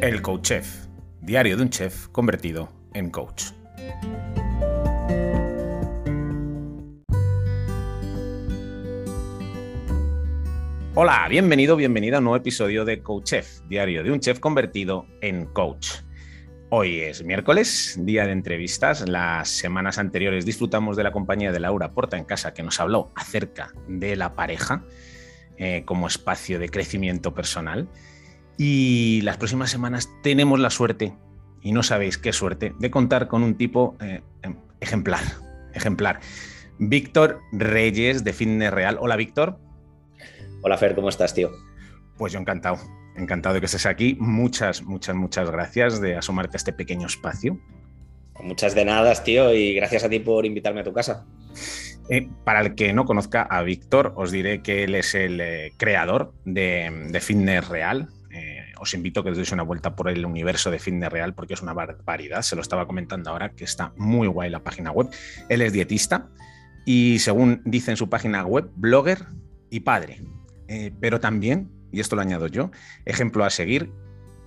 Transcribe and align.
El 0.00 0.22
Coach 0.22 0.42
Chef, 0.42 0.86
diario 1.20 1.56
de 1.56 1.62
un 1.64 1.70
chef 1.70 2.06
convertido 2.08 2.68
en 2.94 3.10
coach. 3.10 3.46
Hola, 10.94 11.26
bienvenido, 11.28 11.74
bienvenida 11.74 12.14
a 12.14 12.18
un 12.20 12.26
nuevo 12.26 12.36
episodio 12.36 12.84
de 12.84 13.02
Coach 13.02 13.24
Chef, 13.24 13.60
diario 13.68 14.04
de 14.04 14.12
un 14.12 14.20
chef 14.20 14.38
convertido 14.38 15.04
en 15.20 15.46
coach. 15.46 15.88
Hoy 16.70 17.00
es 17.00 17.24
miércoles, 17.24 17.98
día 18.00 18.24
de 18.24 18.30
entrevistas. 18.30 19.08
Las 19.08 19.48
semanas 19.48 19.98
anteriores 19.98 20.46
disfrutamos 20.46 20.96
de 20.96 21.02
la 21.02 21.10
compañía 21.10 21.50
de 21.50 21.58
Laura 21.58 21.90
Porta 21.90 22.16
en 22.16 22.24
casa, 22.24 22.54
que 22.54 22.62
nos 22.62 22.78
habló 22.78 23.10
acerca 23.16 23.72
de 23.88 24.14
la 24.14 24.36
pareja 24.36 24.84
eh, 25.56 25.82
como 25.84 26.06
espacio 26.06 26.60
de 26.60 26.68
crecimiento 26.68 27.34
personal. 27.34 27.88
Y 28.58 29.20
las 29.22 29.36
próximas 29.36 29.70
semanas 29.70 30.10
tenemos 30.22 30.58
la 30.58 30.70
suerte, 30.70 31.14
y 31.62 31.70
no 31.70 31.84
sabéis 31.84 32.18
qué 32.18 32.32
suerte, 32.32 32.74
de 32.78 32.90
contar 32.90 33.28
con 33.28 33.44
un 33.44 33.56
tipo 33.56 33.96
eh, 34.00 34.20
em, 34.42 34.56
ejemplar. 34.80 35.22
Ejemplar. 35.74 36.18
Víctor 36.78 37.40
Reyes 37.52 38.24
de 38.24 38.32
Fitness 38.32 38.72
Real. 38.72 38.98
Hola, 39.00 39.14
Víctor. 39.14 39.58
Hola, 40.62 40.76
Fer, 40.76 40.96
¿cómo 40.96 41.08
estás, 41.08 41.34
tío? 41.34 41.52
Pues 42.16 42.32
yo 42.32 42.40
encantado. 42.40 42.78
Encantado 43.16 43.54
de 43.54 43.60
que 43.60 43.66
estés 43.66 43.86
aquí. 43.86 44.16
Muchas, 44.18 44.82
muchas, 44.82 45.14
muchas 45.14 45.50
gracias 45.50 46.00
de 46.00 46.16
asomarte 46.16 46.56
a 46.56 46.58
este 46.58 46.72
pequeño 46.72 47.06
espacio. 47.06 47.60
Muchas 48.40 48.74
de 48.74 48.84
nada, 48.84 49.12
tío, 49.22 49.54
y 49.54 49.74
gracias 49.74 50.02
a 50.02 50.08
ti 50.08 50.18
por 50.18 50.46
invitarme 50.46 50.80
a 50.80 50.84
tu 50.84 50.92
casa. 50.92 51.26
Eh, 52.08 52.28
para 52.44 52.60
el 52.60 52.74
que 52.74 52.92
no 52.92 53.04
conozca 53.04 53.42
a 53.42 53.62
Víctor, 53.62 54.14
os 54.16 54.30
diré 54.30 54.62
que 54.62 54.84
él 54.84 54.94
es 54.94 55.14
el 55.14 55.40
eh, 55.40 55.72
creador 55.76 56.32
de, 56.44 57.08
de, 57.10 57.20
Fitness 57.20 57.68
Real. 57.68 58.08
Eh, 58.78 58.82
os 58.82 58.94
invito 58.94 59.20
a 59.20 59.24
que 59.24 59.30
os 59.30 59.36
deis 59.36 59.52
una 59.52 59.62
vuelta 59.62 59.94
por 59.94 60.08
el 60.08 60.24
universo 60.24 60.70
de 60.70 60.78
Fitness 60.78 61.10
Real 61.10 61.34
porque 61.34 61.54
es 61.54 61.62
una 61.62 61.72
barbaridad. 61.72 62.42
Se 62.42 62.56
lo 62.56 62.62
estaba 62.62 62.86
comentando 62.86 63.30
ahora 63.30 63.50
que 63.50 63.64
está 63.64 63.92
muy 63.96 64.28
guay 64.28 64.50
la 64.50 64.62
página 64.62 64.90
web. 64.90 65.08
Él 65.48 65.62
es 65.62 65.72
dietista 65.72 66.28
y 66.84 67.18
según 67.18 67.62
dice 67.64 67.90
en 67.90 67.96
su 67.96 68.08
página 68.08 68.44
web, 68.44 68.70
blogger 68.76 69.26
y 69.70 69.80
padre. 69.80 70.22
pero 71.00 71.18
también 71.18 71.70
y 71.92 72.00
esto 72.00 72.16
lo 72.16 72.22
añado 72.22 72.46
yo, 72.46 72.70
ejemplo 73.04 73.44
a 73.44 73.50
seguir, 73.50 73.90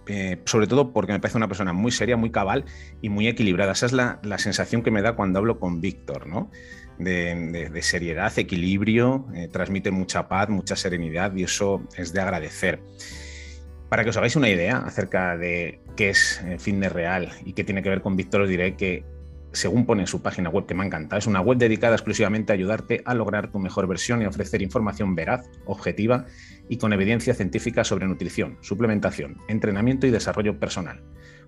eh, 0.08 0.42
sobre 0.46 0.68
todo 0.68 0.94
porque 0.94 1.14
me 1.14 1.20
parece 1.20 1.38
una 1.38 1.48
persona 1.48 1.74
muy 1.74 1.92
seria, 1.92 2.18
muy 2.18 2.32
cabal 2.32 2.66
y 3.02 3.10
muy 3.10 3.28
equilibrada. 3.28 3.74
Esa 3.74 3.86
es 3.86 3.94
la, 3.94 4.20
sensación 4.38 4.84
que 4.84 4.92
me 4.92 5.02
da 5.02 5.16
cuando 5.16 5.40
hablo 5.40 5.60
con 5.60 5.82
Víctor, 5.82 6.28
¿no? 6.28 6.52
De, 6.98 7.80
seriedad, 7.82 8.32
equilibrio, 8.38 9.26
eh, 9.34 9.48
transmite 9.52 9.90
mucha 9.90 10.28
paz, 10.28 10.50
mucha 10.50 10.76
serenidad 10.76 11.36
y 11.36 11.44
eso 11.44 11.82
es 11.98 12.14
de 12.14 12.22
agradecer. 12.22 12.82
Para 13.92 14.06
que 14.06 14.12
os 14.12 14.16
hagáis 14.16 14.38
una 14.38 14.48
idea 14.48 14.78
acerca 14.78 15.36
de 15.36 15.82
qué 15.98 16.12
es 16.12 16.42
eh, 16.46 16.58
Fitness 16.58 16.94
Real 16.94 17.30
y 17.44 17.52
qué 17.52 17.66
tiene 17.66 17.84
que 17.84 17.90
ver 17.90 18.02
con 18.02 18.16
Víctor, 18.16 18.40
os 18.40 18.48
diré 18.48 18.78
que 18.78 19.04
según 19.52 19.86
pone 19.86 20.04
en 20.04 20.08
su 20.08 20.22
página 20.22 20.50
web, 20.50 20.66
que 20.66 20.74
me 20.74 20.84
ha 20.84 20.86
encantado, 20.86 21.20
es 21.20 21.28
una 21.28 21.42
web 21.42 21.58
dedicada 21.58 21.96
exclusivamente 21.96 22.54
a 22.54 22.56
ayudarte 22.56 23.02
a 23.04 23.14
lograr 23.14 23.52
tu 23.52 23.60
mejor 23.60 23.88
versión 23.88 24.22
y 24.22 24.26
ofrecer 24.26 24.62
información 24.62 25.14
veraz, 25.14 25.46
objetiva 25.66 26.26
y 26.70 26.78
con 26.78 26.94
evidencia 26.94 27.34
científica 27.34 27.84
sobre 27.84 28.08
nutrición, 28.08 28.58
suplementación, 28.62 29.36
entrenamiento 29.50 30.08
y 30.08 30.12
desarrollo 30.12 30.58
personal. 30.58 31.04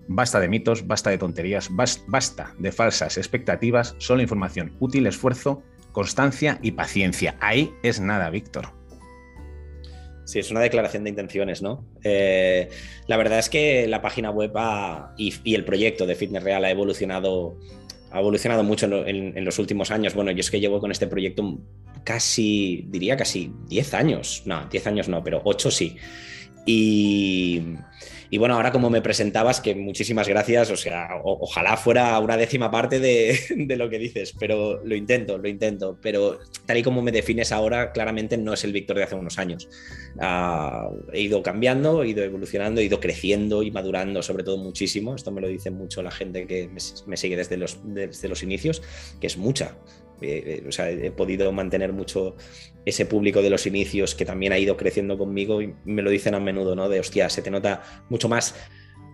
Basta 0.06 0.38
de 0.38 0.48
mitos, 0.50 0.86
basta 0.86 1.08
de 1.08 1.16
tonterías, 1.16 1.70
basta 1.74 2.52
de 2.58 2.72
falsas 2.72 3.16
expectativas, 3.16 3.94
solo 3.96 4.20
información 4.20 4.76
útil, 4.80 5.06
esfuerzo, 5.06 5.62
constancia 5.92 6.58
y 6.60 6.72
paciencia. 6.72 7.36
Ahí 7.40 7.72
es 7.82 8.02
nada, 8.02 8.28
Víctor. 8.28 8.83
Sí, 10.24 10.38
es 10.38 10.50
una 10.50 10.60
declaración 10.60 11.04
de 11.04 11.10
intenciones, 11.10 11.62
¿no? 11.62 11.84
Eh, 12.02 12.68
la 13.06 13.16
verdad 13.16 13.38
es 13.38 13.48
que 13.50 13.86
la 13.86 14.00
página 14.00 14.30
web 14.30 14.52
y, 15.18 15.34
y, 15.44 15.54
el 15.54 15.64
proyecto 15.64 16.06
de 16.06 16.14
Fitness 16.14 16.42
Real 16.42 16.64
ha 16.64 16.70
evolucionado 16.70 17.58
ha 18.14 18.20
evolucionado 18.20 18.62
mucho 18.62 18.86
en, 19.06 19.44
los 19.44 19.58
últimos 19.58 19.90
años. 19.90 20.14
Bueno, 20.14 20.30
yo 20.30 20.38
es 20.38 20.48
que 20.48 20.60
llevo 20.60 20.78
con 20.78 20.92
este 20.92 21.08
proyecto 21.08 21.58
casi, 22.04 22.86
diría 22.88 23.16
casi 23.16 23.52
10 23.66 23.94
años. 23.94 24.42
No, 24.46 24.68
10 24.70 24.86
años 24.86 25.08
no, 25.08 25.24
pero 25.24 25.42
8 25.44 25.70
sí. 25.72 25.96
Y, 26.64 27.60
y 28.30 28.38
bueno, 28.38 28.54
ahora 28.54 28.72
como 28.72 28.90
me 28.90 29.02
presentabas, 29.02 29.60
que 29.60 29.74
muchísimas 29.74 30.28
gracias, 30.28 30.70
o 30.70 30.76
sea, 30.76 31.08
ojalá 31.22 31.76
fuera 31.76 32.18
una 32.18 32.36
décima 32.36 32.70
parte 32.70 32.98
de, 33.00 33.76
lo 33.76 33.88
que 33.90 33.98
dices, 33.98 34.34
pero 34.38 34.82
lo 34.84 34.94
intento, 34.94 35.38
lo 35.38 35.48
intento, 35.48 35.98
pero 36.00 36.38
tal 36.66 36.78
y 36.78 36.82
como 36.82 37.02
me 37.02 37.12
defines 37.12 37.52
ahora, 37.52 37.92
claramente 37.92 38.36
no 38.36 38.52
es 38.52 38.64
el 38.64 38.72
Víctor 38.72 38.96
de 38.96 39.04
hace 39.04 39.14
unos 39.14 39.38
años. 39.38 39.68
Uh, 40.16 40.94
he 41.12 41.20
ido 41.22 41.42
cambiando, 41.42 42.02
he 42.02 42.08
ido 42.08 42.22
evolucionando, 42.22 42.80
he 42.80 42.84
ido 42.84 43.00
creciendo 43.00 43.62
y 43.62 43.70
madurando, 43.70 44.22
sobre 44.22 44.44
todo 44.44 44.56
muchísimo, 44.58 45.14
esto 45.14 45.30
me 45.30 45.40
lo 45.40 45.48
dice 45.48 45.70
mucho 45.70 46.02
la 46.02 46.10
gente 46.10 46.46
que 46.46 46.68
me, 46.68 46.80
me 47.06 47.16
sigue 47.16 47.36
desde 47.36 47.56
los, 47.56 47.78
desde 47.84 48.28
los 48.28 48.42
inicios, 48.42 48.82
que 49.20 49.26
es 49.26 49.36
mucha, 49.36 49.76
eh, 50.20 50.62
eh, 50.62 50.68
o 50.68 50.72
sea, 50.72 50.90
he 50.90 51.10
podido 51.10 51.50
mantener 51.52 51.92
mucho 51.92 52.36
ese 52.84 53.06
público 53.06 53.42
de 53.42 53.50
los 53.50 53.66
inicios 53.66 54.14
que 54.14 54.24
también 54.24 54.52
ha 54.52 54.58
ido 54.58 54.76
creciendo 54.76 55.16
conmigo 55.16 55.62
y 55.62 55.74
me 55.84 56.02
lo 56.02 56.10
dicen 56.10 56.34
a 56.34 56.40
menudo, 56.40 56.74
¿no? 56.74 56.88
De 56.88 57.00
hostia, 57.00 57.28
se 57.28 57.42
te 57.42 57.50
nota 57.50 57.82
mucho 58.10 58.28
más 58.28 58.54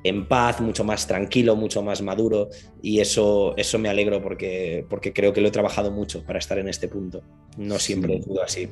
en 0.03 0.26
paz, 0.26 0.60
mucho 0.60 0.84
más 0.84 1.06
tranquilo, 1.06 1.56
mucho 1.56 1.82
más 1.82 2.03
maduro 2.03 2.48
y 2.82 3.00
eso, 3.00 3.54
eso 3.56 3.78
me 3.78 3.88
alegro 3.88 4.22
porque, 4.22 4.86
porque 4.88 5.12
creo 5.12 5.32
que 5.32 5.41
lo 5.41 5.48
he 5.48 5.53
trabajado 5.53 5.91
mucho 5.91 6.25
para 6.25 6.38
estar 6.38 6.58
en 6.58 6.69
este 6.69 6.88
punto. 6.88 7.22
No 7.56 7.78
siempre 7.78 8.16
he 8.16 8.22
sido 8.22 8.42
así. 8.42 8.69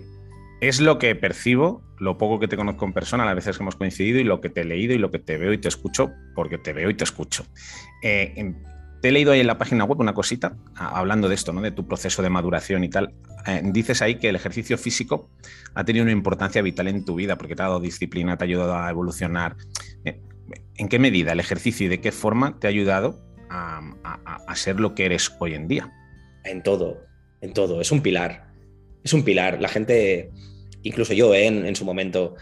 Es 0.61 0.81
lo 0.81 0.99
que 0.99 1.15
percibo, 1.15 1.83
lo 1.99 2.19
poco 2.19 2.41
que 2.41 2.49
te 2.49 2.57
conozco 2.57 2.85
en 2.85 2.93
persona, 2.93 3.25
las 3.25 3.37
veces 3.37 3.57
que 3.57 3.63
hemos 3.63 3.77
coincidido 3.77 4.19
y 4.19 4.25
lo 4.25 4.41
que 4.41 4.49
te 4.49 4.63
he 4.63 4.65
leído 4.65 4.95
y 4.95 4.99
lo 4.99 5.11
que 5.11 5.21
te 5.21 5.37
veo 5.37 5.53
y 5.53 5.59
te 5.59 5.69
escucho, 5.69 6.11
porque 6.35 6.59
te 6.59 6.73
veo 6.73 6.91
y 6.91 6.95
te 6.95 7.05
escucho. 7.05 7.45
Eh, 8.03 8.55
te 9.01 9.09
he 9.09 9.13
leído 9.13 9.33
ahí 9.33 9.41
en 9.41 9.47
la 9.47 9.59
página 9.59 9.85
web 9.85 10.01
una 10.01 10.15
cosita, 10.15 10.57
hablando 10.75 11.29
de 11.29 11.35
esto, 11.35 11.53
¿no? 11.53 11.61
de 11.61 11.71
tu 11.71 11.87
proceso 11.87 12.23
de 12.23 12.31
maduración 12.31 12.83
y 12.85 12.89
tal. 12.89 13.15
Eh, 13.47 13.61
dices 13.65 14.03
ahí 14.03 14.17
que 14.17 14.29
el 14.29 14.37
ejercicio 14.37 14.77
físico 14.77 15.31
ha 15.75 15.85
tenido 15.85 16.03
una 16.03 16.13
importancia 16.13 16.61
vital 16.63 16.89
en 16.89 17.05
tu 17.05 17.15
vida 17.15 17.37
porque 17.39 17.55
te 17.55 17.63
ha 17.63 17.67
dado 17.67 17.81
disciplina, 17.81 18.37
te 18.37 18.45
ha 18.45 18.47
ayudado 18.47 18.77
a 18.77 18.91
evolucionar. 18.91 19.57
Eh, 20.05 20.21
¿En 20.77 20.89
qué 20.89 20.99
medida 20.99 21.33
el 21.33 21.41
ejercicio 21.41 21.87
y 21.87 21.89
de 21.89 22.01
qué 22.01 22.13
forma 22.13 22.59
te 22.59 22.67
ha 22.67 22.71
ayudado 22.71 23.21
a, 23.51 24.55
ser 24.55 24.81
lo 24.81 24.95
que 24.95 25.07
eres 25.07 25.33
hoy 25.39 25.55
en 25.55 25.69
día? 25.69 25.93
En 26.45 26.63
todo, 26.63 26.99
en 27.41 27.53
todo. 27.53 27.81
Es 27.81 27.93
un 27.93 28.03
pilar. 28.03 28.49
Es 29.05 29.13
un 29.13 29.23
pilar. 29.23 29.61
La 29.61 29.69
gente, 29.69 30.31
incluso 30.83 31.15
yo 31.15 31.33
eh, 31.35 31.47
en, 31.47 31.77
su 31.77 31.85
momento, 31.85 32.35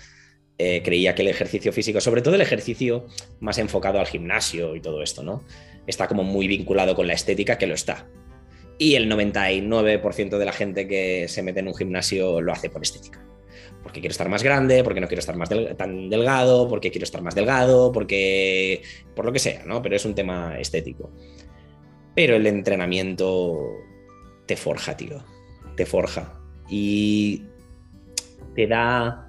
creía 0.56 1.14
que 1.14 1.22
el 1.22 1.28
ejercicio 1.28 1.72
físico, 1.72 2.00
sobre 2.00 2.22
todo 2.22 2.34
el 2.34 2.40
ejercicio 2.40 3.06
más 3.40 3.58
enfocado 3.58 4.00
al 4.00 4.06
gimnasio 4.06 4.74
y 4.74 4.80
todo 4.80 5.02
esto, 5.02 5.22
¿no? 5.22 5.44
Está 5.86 6.08
como 6.08 6.22
muy 6.22 6.48
vinculado 6.48 6.94
con 6.94 7.06
la 7.06 7.14
estética, 7.14 7.58
que 7.58 7.66
lo 7.66 7.74
está. 7.74 8.08
Y 8.78 8.94
el 8.94 9.10
99% 9.10 10.38
de 10.38 10.44
la 10.44 10.52
gente 10.52 10.86
que 10.86 11.28
se 11.28 11.42
mete 11.42 11.60
en 11.60 11.69
un 11.69 11.74
gimnasio 11.74 12.41
lo 12.41 12.52
hace 12.52 12.69
por 12.69 12.82
estética. 12.82 13.24
Porque 13.82 14.00
quiero 14.00 14.12
estar 14.12 14.28
más 14.28 14.42
grande, 14.42 14.82
porque 14.84 15.00
no 15.00 15.06
quiero 15.06 15.20
estar 15.20 15.36
más 15.36 15.48
tan 15.76 16.10
delgado, 16.10 16.69
porque 16.69 16.91
quiero 16.91 17.04
estar 17.04 17.22
más 17.22 17.34
delgado, 17.34 17.92
porque 17.92 18.82
por 19.14 19.24
lo 19.24 19.32
que 19.32 19.38
sea, 19.38 19.64
¿no? 19.64 19.80
Pero 19.80 19.97
es 19.97 20.04
un 20.04 20.14
tema 20.14 20.58
estético. 20.58 21.10
Pero 22.14 22.36
el 22.36 22.47
entrenamiento 22.47 23.58
te 24.47 24.56
forja, 24.56 24.97
tío. 24.97 25.24
Te 25.76 25.86
forja. 25.86 26.41
Y 26.68 27.44
te 28.54 28.66
da 28.66 29.25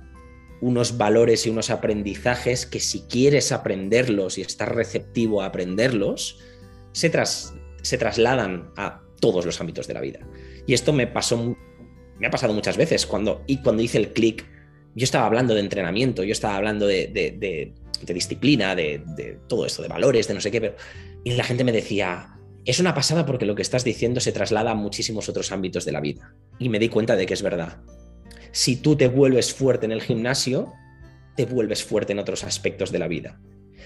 unos 0.62 0.98
valores 0.98 1.46
y 1.46 1.50
unos 1.50 1.70
aprendizajes 1.70 2.66
que 2.66 2.80
si 2.80 3.02
quieres 3.02 3.52
aprenderlos 3.52 4.38
y 4.38 4.42
estás 4.42 4.70
receptivo 4.70 5.42
a 5.42 5.48
aprenderlos, 5.48 6.40
se, 6.94 7.12
se 7.82 7.98
trasladan 7.98 8.72
a 8.76 9.02
todos 9.20 9.46
los 9.46 9.62
ámbitos 9.62 9.88
de 9.88 9.94
la 9.94 10.02
vida. 10.02 10.20
Y 10.66 10.74
esto 10.74 10.94
me 10.94 11.08
pasó, 11.08 11.56
me 12.18 12.28
ha 12.28 12.32
pasado 12.32 12.54
muchas 12.54 12.78
veces 12.78 13.06
cuando, 13.06 13.44
y 13.48 13.62
cuando 13.62 13.84
hice 13.84 13.98
el 13.98 14.14
clic, 14.14 14.46
yo 14.96 15.04
estaba 15.04 15.28
hablando 15.28 15.54
de 15.54 15.60
entrenamiento, 15.60 16.24
yo 16.24 16.32
estaba 16.32 16.56
hablando 16.56 16.88
de, 16.88 17.08
de, 17.08 18.14
disciplina, 18.14 18.76
de, 18.76 19.40
todo 19.48 19.66
esto, 19.66 19.84
de 19.84 19.88
valores, 19.88 20.28
de 20.28 20.34
no 20.34 20.42
sé 20.42 20.50
qué, 20.50 20.60
pero, 20.60 20.76
y 21.24 21.32
la 21.32 21.44
gente 21.44 21.64
me 21.64 21.72
decía, 21.72 22.36
es 22.66 22.80
una 22.80 22.96
pasada 22.96 23.26
porque 23.26 23.46
lo 23.46 23.54
que 23.54 23.62
estás 23.62 23.84
diciendo 23.84 24.20
se 24.20 24.32
traslada 24.32 24.72
a 24.72 24.76
muchísimos 24.76 25.30
otros 25.30 25.52
ámbitos 25.52 25.86
de 25.86 25.92
la 25.92 26.02
vida. 26.02 26.34
Y 26.58 26.70
me 26.70 26.80
di 26.80 26.90
cuenta 26.90 27.16
de 27.16 27.28
que 27.28 27.36
es 27.36 27.44
verdad 27.44 27.80
si 28.58 28.76
tú 28.76 28.96
te 28.96 29.08
vuelves 29.08 29.54
fuerte 29.54 29.86
en 29.86 29.92
el 29.92 30.02
gimnasio, 30.02 30.74
te 31.36 31.46
vuelves 31.46 31.84
fuerte 31.84 32.14
en 32.14 32.18
otros 32.18 32.44
aspectos 32.44 32.92
de 32.92 32.98
la 32.98 33.08
vida. 33.08 33.40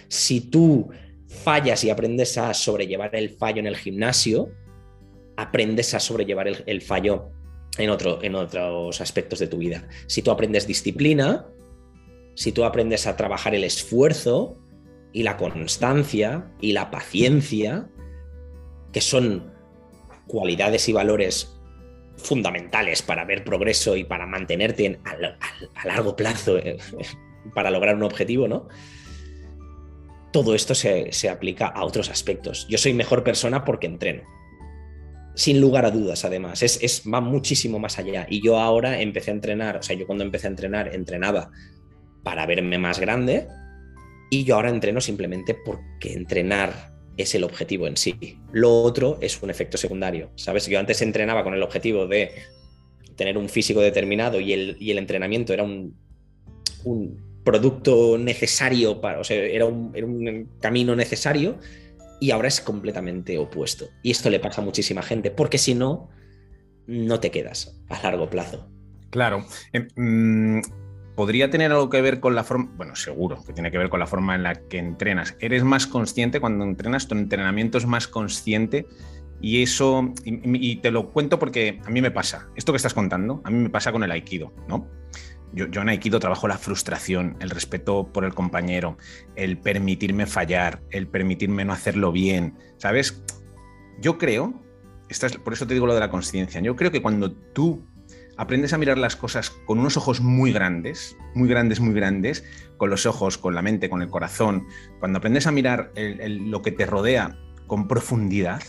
Si 0.07 0.39
tú 0.39 0.89
fallas 1.27 1.83
y 1.83 1.89
aprendes 1.89 2.37
a 2.37 2.53
sobrellevar 2.53 3.13
el 3.17 3.31
fallo 3.31 3.59
en 3.59 3.67
el 3.67 3.75
gimnasio, 3.75 4.49
aprendes 5.35 5.93
a 5.93 5.99
sobrellevar 5.99 6.47
el, 6.47 6.81
fallo 6.81 7.31
en, 7.77 7.89
en 8.21 8.35
otros 8.35 9.01
aspectos 9.01 9.39
de 9.39 9.47
tu 9.47 9.57
vida. 9.57 9.89
Si 10.07 10.21
tú 10.21 10.31
aprendes 10.31 10.65
disciplina, 10.65 11.47
si 12.35 12.53
tú 12.53 12.63
aprendes 12.63 13.07
a 13.07 13.17
trabajar 13.17 13.53
el 13.53 13.65
esfuerzo 13.65 14.57
y 15.11 15.23
la 15.23 15.35
constancia 15.35 16.49
y 16.61 16.71
la 16.71 16.91
paciencia, 16.91 17.89
que 18.93 19.01
son 19.01 19.51
cualidades 20.27 20.87
y 20.87 20.93
valores 20.93 21.60
fundamentales 22.23 23.01
para 23.01 23.25
ver 23.25 23.43
progreso 23.43 23.95
y 23.95 24.03
para 24.03 24.25
mantenerte 24.25 24.99
a, 25.05 25.87
largo 25.87 26.15
plazo 26.15 26.57
eh, 26.57 26.77
para 27.53 27.71
lograr 27.71 27.95
un 27.95 28.03
objetivo, 28.03 28.47
¿no? 28.47 28.67
todo 30.31 30.55
esto 30.55 30.73
se, 30.73 31.11
se 31.11 31.29
aplica 31.29 31.67
a 31.67 31.83
otros 31.83 32.09
aspectos. 32.09 32.65
Yo 32.69 32.77
soy 32.77 32.93
mejor 32.93 33.23
persona 33.23 33.65
porque 33.65 33.87
entreno 33.87 34.23
sin 35.35 35.61
lugar 35.61 35.85
a 35.85 35.91
dudas, 35.91 36.25
además. 36.25 36.61
Es, 36.61 36.79
es, 36.81 37.03
va 37.11 37.21
muchísimo 37.21 37.79
más 37.79 37.97
allá. 37.97 38.27
Y 38.29 38.43
yo 38.43 38.59
ahora 38.59 38.99
empecé 39.01 39.31
a 39.31 39.33
entrenar, 39.33 39.77
o 39.77 39.83
sea, 39.83 39.95
yo 39.95 40.05
cuando 40.05 40.23
empecé 40.23 40.47
a 40.47 40.49
entrenar, 40.49 40.93
entrenaba 40.93 41.51
para 42.23 42.45
verme 42.45 42.77
más 42.77 42.99
grande 42.99 43.47
y 44.29 44.43
yo 44.43 44.55
ahora 44.55 44.69
entreno 44.69 45.01
simplemente 45.01 45.55
porque 45.55 46.13
entrenar 46.13 46.90
es 47.17 47.35
el 47.35 47.43
objetivo 47.43 47.87
en 47.87 47.97
sí. 47.97 48.39
Lo 48.51 48.83
otro 48.83 49.17
es 49.21 49.41
un 49.41 49.49
efecto 49.49 49.77
secundario, 49.77 50.31
¿sabes? 50.35 50.67
Yo 50.67 50.79
antes 50.79 51.01
entrenaba 51.01 51.43
con 51.43 51.53
el 51.53 51.63
objetivo 51.63 52.07
de 52.07 52.31
tener 53.15 53.37
un 53.37 53.49
físico 53.49 53.81
determinado 53.81 54.39
y 54.39 54.53
el, 54.53 54.77
y 54.79 54.91
el 54.91 54.97
entrenamiento 54.97 55.53
era 55.53 55.63
un, 55.63 55.95
un, 56.83 57.31
producto 57.43 58.19
necesario, 58.19 59.01
para, 59.01 59.19
o 59.19 59.23
sea, 59.23 59.37
era 59.37 59.65
un, 59.65 59.91
era 59.95 60.05
un 60.05 60.47
camino 60.59 60.95
necesario 60.95 61.57
y 62.19 62.29
ahora 62.29 62.47
es 62.47 62.61
completamente 62.61 63.37
opuesto. 63.39 63.89
Y 64.03 64.11
esto 64.11 64.29
le 64.29 64.39
pasa 64.39 64.61
a 64.61 64.65
muchísima 64.65 65.01
gente, 65.01 65.31
porque 65.31 65.57
si 65.57 65.73
no, 65.73 66.09
no 66.85 67.19
te 67.19 67.31
quedas 67.31 67.81
a 67.89 68.01
largo 68.03 68.29
plazo. 68.29 68.69
Claro. 69.09 69.45
Eh, 69.73 69.87
mm, 69.95 70.61
¿Podría 71.15 71.49
tener 71.49 71.71
algo 71.71 71.89
que 71.89 72.01
ver 72.01 72.19
con 72.19 72.35
la 72.35 72.43
forma, 72.43 72.71
bueno, 72.75 72.95
seguro 72.95 73.43
que 73.45 73.53
tiene 73.53 73.71
que 73.71 73.77
ver 73.77 73.89
con 73.89 73.99
la 73.99 74.07
forma 74.07 74.35
en 74.35 74.43
la 74.43 74.55
que 74.55 74.77
entrenas? 74.77 75.35
¿Eres 75.39 75.63
más 75.63 75.87
consciente 75.87 76.39
cuando 76.39 76.63
entrenas? 76.63 77.07
¿Tu 77.07 77.15
entrenamiento 77.15 77.77
es 77.77 77.85
más 77.85 78.07
consciente? 78.07 78.87
Y 79.41 79.63
eso, 79.63 80.13
y, 80.23 80.71
y 80.71 80.75
te 80.77 80.91
lo 80.91 81.09
cuento 81.11 81.39
porque 81.39 81.81
a 81.85 81.89
mí 81.89 82.01
me 82.01 82.11
pasa, 82.11 82.47
esto 82.55 82.71
que 82.71 82.77
estás 82.77 82.93
contando, 82.93 83.41
a 83.43 83.49
mí 83.49 83.57
me 83.57 83.69
pasa 83.69 83.91
con 83.91 84.03
el 84.03 84.11
aikido, 84.11 84.53
¿no? 84.67 84.87
Yo, 85.53 85.65
en 85.65 85.89
Aikido 85.89 86.19
trabajo 86.19 86.47
la 86.47 86.57
frustración, 86.57 87.35
el 87.41 87.49
respeto 87.49 88.07
por 88.07 88.23
el 88.23 88.33
compañero, 88.33 88.97
el 89.35 89.57
permitirme 89.57 90.25
fallar, 90.25 90.81
el 90.91 91.07
permitirme 91.07 91.65
no 91.65 91.73
hacerlo 91.73 92.13
bien, 92.13 92.57
¿sabes? 92.77 93.21
Yo 93.99 94.17
creo, 94.17 94.61
por 95.43 95.53
eso 95.53 95.67
te 95.67 95.73
digo 95.73 95.87
lo 95.87 95.93
de 95.93 95.99
la 95.99 96.09
conciencia, 96.09 96.61
yo 96.61 96.77
creo 96.77 96.91
que 96.91 97.01
cuando 97.01 97.33
tú 97.33 97.85
aprendes 98.37 98.73
a 98.73 98.77
mirar 98.77 98.97
las 98.97 99.15
cosas 99.15 99.49
con 99.49 99.79
unos 99.79 99.97
ojos 99.97 100.21
muy 100.21 100.51
grandes, 100.51 101.17
muy 101.35 101.47
grandes, 101.47 101.79
muy 101.79 101.93
grandes, 101.93 102.43
con 102.77 102.89
los 102.89 103.05
ojos, 103.05 103.37
con 103.37 103.55
la 103.55 103.61
mente, 103.61 103.89
con 103.89 104.01
el 104.01 104.09
corazón, 104.09 104.67
cuando 104.99 105.19
aprendes 105.19 105.47
a 105.47 105.51
mirar 105.51 105.91
lo 105.95 106.61
que 106.61 106.71
te 106.71 106.85
rodea 106.85 107.37
con 107.67 107.87
profundidad, 107.87 108.61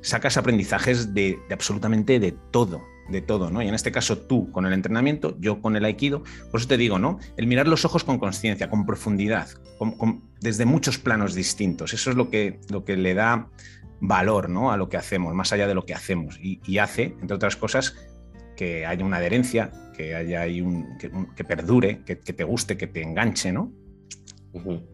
sacas 0.00 0.36
aprendizajes 0.36 1.12
de 1.14 1.38
absolutamente 1.50 2.20
de 2.20 2.32
todo, 2.50 2.82
de 3.08 3.20
todo, 3.20 3.50
¿no? 3.50 3.62
Y 3.62 3.68
en 3.68 3.74
este 3.74 3.92
caso 3.92 4.18
tú 4.18 4.50
con 4.52 4.66
el 4.66 4.72
entrenamiento, 4.72 5.36
yo 5.40 5.60
con 5.60 5.76
el 5.76 5.84
aikido, 5.84 6.22
por 6.50 6.60
eso 6.60 6.68
te 6.68 6.76
digo, 6.76 6.98
¿no? 6.98 7.18
El 7.36 7.46
mirar 7.46 7.68
los 7.68 7.84
ojos 7.84 8.04
con 8.04 8.18
conciencia, 8.18 8.70
con 8.70 8.86
profundidad, 8.86 9.48
desde 10.40 10.64
muchos 10.64 10.98
planos 10.98 11.34
distintos, 11.34 11.92
eso 11.92 12.10
es 12.10 12.16
lo 12.16 12.30
que, 12.30 12.60
lo 12.68 12.84
que 12.84 12.96
le 12.96 13.14
da 13.14 13.48
valor, 14.00 14.48
¿no? 14.48 14.70
A 14.70 14.76
lo 14.76 14.88
que 14.88 14.96
hacemos, 14.96 15.34
más 15.34 15.52
allá 15.52 15.66
de 15.66 15.74
lo 15.74 15.84
que 15.84 15.94
hacemos, 15.94 16.38
y, 16.40 16.78
hace, 16.78 17.16
entre 17.20 17.34
otras 17.34 17.56
cosas, 17.56 17.96
que 18.58 18.84
haya 18.84 19.04
una 19.04 19.18
adherencia, 19.18 19.70
que 19.96 20.16
haya 20.16 20.42
un, 20.64 20.98
que, 20.98 21.44
perdure, 21.44 22.00
que, 22.04 22.16
te 22.16 22.42
guste, 22.42 22.76
que 22.76 22.88
te 22.88 23.02
enganche, 23.02 23.52
¿no? 23.52 23.72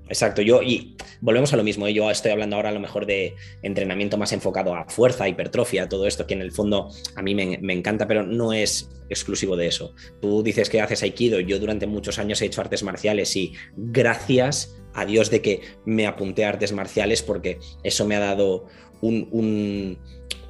Exacto, 0.08 0.42
yo 0.42 0.62
y 0.62 0.96
volvemos 1.22 1.54
a 1.54 1.56
lo 1.56 1.64
mismo, 1.64 1.86
¿eh? 1.86 1.94
yo 1.94 2.10
estoy 2.10 2.32
hablando 2.32 2.56
ahora 2.56 2.68
a 2.68 2.72
lo 2.72 2.80
mejor 2.80 3.06
de 3.06 3.34
entrenamiento 3.62 4.18
más 4.18 4.32
enfocado 4.32 4.74
a 4.74 4.84
fuerza, 4.90 5.26
hipertrofia, 5.26 5.88
todo 5.88 6.06
esto 6.06 6.26
que 6.26 6.34
en 6.34 6.42
el 6.42 6.52
fondo 6.52 6.90
a 7.16 7.22
mí 7.22 7.34
me, 7.34 7.72
encanta, 7.72 8.06
pero 8.06 8.22
no 8.22 8.52
es 8.52 8.90
exclusivo 9.08 9.56
de 9.56 9.68
eso. 9.68 9.94
Tú 10.20 10.42
dices 10.42 10.68
que 10.68 10.82
haces 10.82 11.02
aikido, 11.02 11.40
yo 11.40 11.58
durante 11.58 11.86
muchos 11.86 12.18
años 12.18 12.42
he 12.42 12.46
hecho 12.46 12.60
artes 12.60 12.82
marciales 12.82 13.34
y 13.36 13.54
gracias 13.76 14.76
a 14.92 15.06
Dios 15.06 15.30
de 15.30 15.40
que 15.40 15.62
me 15.86 16.06
apunté 16.06 16.44
a 16.44 16.50
artes 16.50 16.72
marciales 16.72 17.22
porque 17.22 17.58
eso 17.82 18.04
me 18.06 18.16
ha 18.16 18.20
dado 18.20 18.66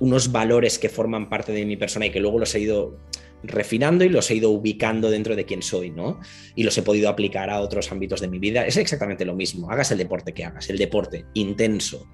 unos 0.04 0.30
valores 0.30 0.78
que 0.78 0.90
forman 0.90 1.30
parte 1.30 1.52
de 1.52 1.64
mi 1.64 1.76
persona 1.76 2.06
y 2.06 2.10
que 2.10 2.20
luego 2.20 2.38
los 2.38 2.54
he 2.54 2.60
ido 2.60 2.98
refinando 3.42 4.04
y 4.04 4.10
los 4.10 4.30
he 4.30 4.34
ido 4.34 4.50
ubicando 4.50 5.10
dentro 5.10 5.34
de 5.34 5.46
quién 5.46 5.62
soy, 5.62 5.90
¿no? 5.90 6.20
Y 6.54 6.62
los 6.62 6.76
he 6.76 6.82
podido 6.82 7.08
aplicar 7.08 7.48
a 7.48 7.60
otros 7.60 7.90
ámbitos 7.90 8.20
de 8.20 8.28
mi 8.28 8.38
vida. 8.38 8.66
Es 8.66 8.76
exactamente 8.76 9.24
lo 9.24 9.34
mismo. 9.34 9.70
Hagas 9.70 9.90
el 9.92 9.98
deporte 9.98 10.34
que 10.34 10.44
hagas, 10.44 10.68
el 10.68 10.76
deporte 10.76 11.24
intenso 11.32 12.06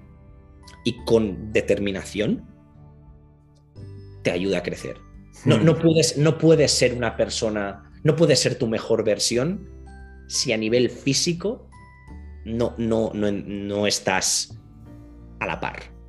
y 0.85 1.03
con 1.03 1.51
determinación 1.51 2.47
te 4.23 4.31
ayuda 4.31 4.59
a 4.59 4.63
crecer. 4.63 4.97
No, 5.43 5.57
no, 5.57 5.73
hmm. 5.73 5.81
puedes, 5.81 6.17
no 6.17 6.37
puedes 6.37 6.71
ser 6.71 6.93
una 6.93 7.17
persona, 7.17 7.91
no 8.03 8.15
puedes 8.15 8.39
ser 8.39 8.55
tu 8.55 8.67
mejor 8.67 9.03
versión 9.03 9.69
si 10.27 10.53
a 10.53 10.57
nivel 10.57 10.89
físico 10.89 11.67
no, 12.45 12.73
no, 12.77 13.11
no, 13.13 13.31
no 13.31 13.85
estás 13.85 14.57
a 15.41 15.45
la 15.45 15.59
par. 15.59 16.00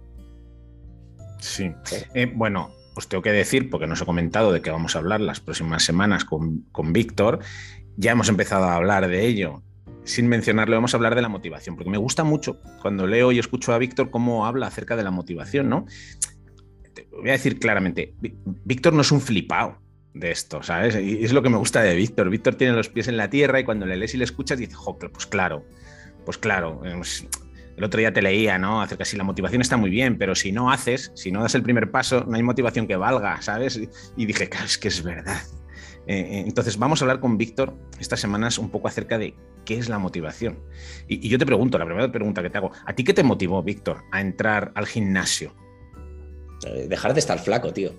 Sí. 1.43 1.73
Eh, 2.15 2.31
bueno, 2.33 2.71
os 2.94 3.09
tengo 3.09 3.23
que 3.23 3.33
decir, 3.33 3.69
porque 3.69 3.87
nos 3.87 4.00
he 4.00 4.06
comentado 4.06 4.53
de 4.53 4.62
que 4.62 4.71
vamos 4.71 4.94
a 4.94 5.00
hablar 5.00 5.21
las 5.21 5.41
próximas 5.41 5.83
semanas 5.83 6.25
con, 6.25 6.93
Víctor, 6.93 7.41
ya 7.97 8.12
hemos 8.12 8.29
empezado 8.29 8.65
a 8.65 8.77
hablar 8.77 9.09
de 9.09 9.27
ello. 9.27 9.62
Sin 10.05 10.29
mencionarlo, 10.29 10.77
vamos 10.77 10.94
a 10.94 10.97
hablar 10.97 11.15
de 11.15 11.23
la 11.23 11.29
motivación, 11.29 11.77
porque 11.77 11.91
me 11.91 11.99
gusta 11.99 12.25
mucho 12.25 12.61
cuando 12.81 13.06
leo 13.06 13.33
y 13.33 13.39
escucho 13.39 13.73
a 13.73 13.79
Víctor 13.79 14.11
cómo 14.11 14.47
habla 14.47 14.69
acerca 14.69 14.97
de 14.97 15.03
la 15.03 15.11
motivación, 15.11 15.69
¿no? 15.69 15.87
Te 16.94 17.09
voy 17.11 17.31
a 17.31 17.33
decir 17.33 17.59
claramente, 17.59 18.15
Víctor 18.65 18.93
no 18.93 19.03
es 19.03 19.12
un 19.12 19.21
flipado 19.21 19.79
de 20.15 20.31
esto, 20.31 20.62
¿sabes? 20.62 20.97
Y 20.97 21.25
es 21.25 21.33
lo 21.33 21.43
que 21.43 21.50
me 21.50 21.56
gusta 21.56 21.83
de 21.83 21.94
Víctor. 21.94 22.31
Víctor 22.31 22.55
tiene 22.55 22.75
los 22.75 22.89
pies 22.89 23.09
en 23.09 23.17
la 23.17 23.31
tierra 23.31 23.61
y 23.61 23.65
cuando 23.65 23.87
le 23.87 23.97
lees 23.97 24.15
y 24.15 24.19
le 24.19 24.25
escuchas 24.25 24.59
dices, 24.59 24.77
joder, 24.77 25.11
pues 25.11 25.27
claro, 25.27 25.65
pues 26.25 26.39
claro, 26.39 26.83
el 27.82 27.87
otro 27.87 27.99
día 27.99 28.12
te 28.12 28.23
leía, 28.23 28.58
¿no? 28.58 28.81
Acerca 28.81 29.05
si 29.05 29.17
la 29.17 29.25
motivación 29.25 29.61
está 29.61 29.76
muy 29.76 29.90
bien, 29.90 30.17
pero 30.17 30.37
si 30.37 30.52
no 30.52 30.70
haces, 30.70 31.11
si 31.17 31.32
no 31.32 31.43
das 31.43 31.56
el 31.56 31.64
primer 31.64 31.90
paso, 31.90 32.25
no 32.29 32.37
hay 32.37 32.43
motivación 32.44 32.87
que 32.87 32.94
valga, 32.94 33.43
¿sabes? 33.43 33.81
Y 34.17 34.25
dije, 34.25 34.49
claro, 34.49 34.67
es 34.67 34.79
que 34.79 34.87
es 34.87 35.02
verdad. 35.02 35.40
Eh, 36.06 36.19
eh, 36.19 36.44
entonces, 36.46 36.79
vamos 36.79 37.00
a 37.00 37.05
hablar 37.05 37.19
con 37.19 37.37
Víctor 37.37 37.75
estas 37.99 38.20
semanas 38.20 38.58
un 38.58 38.70
poco 38.70 38.87
acerca 38.87 39.19
de 39.19 39.34
qué 39.64 39.79
es 39.79 39.88
la 39.88 39.99
motivación. 39.99 40.61
Y, 41.08 41.29
yo 41.29 41.38
te 41.38 41.46
pregunto, 41.46 41.76
la 41.76 41.84
primera 41.84 42.11
pregunta 42.12 42.40
que 42.40 42.50
te 42.50 42.58
hago, 42.58 42.70
¿a 42.87 42.93
ti 42.94 43.02
qué 43.02 43.14
te 43.14 43.25
motivó, 43.25 43.64
Víctor, 43.64 44.05
a 44.12 44.20
entrar 44.20 44.70
al 44.76 44.87
gimnasio? 44.87 45.52
Eh, 46.64 46.87
dejar 46.88 47.14
de 47.14 47.20
estar 47.20 47.40
flaco, 47.40 47.73
tío. 47.73 47.93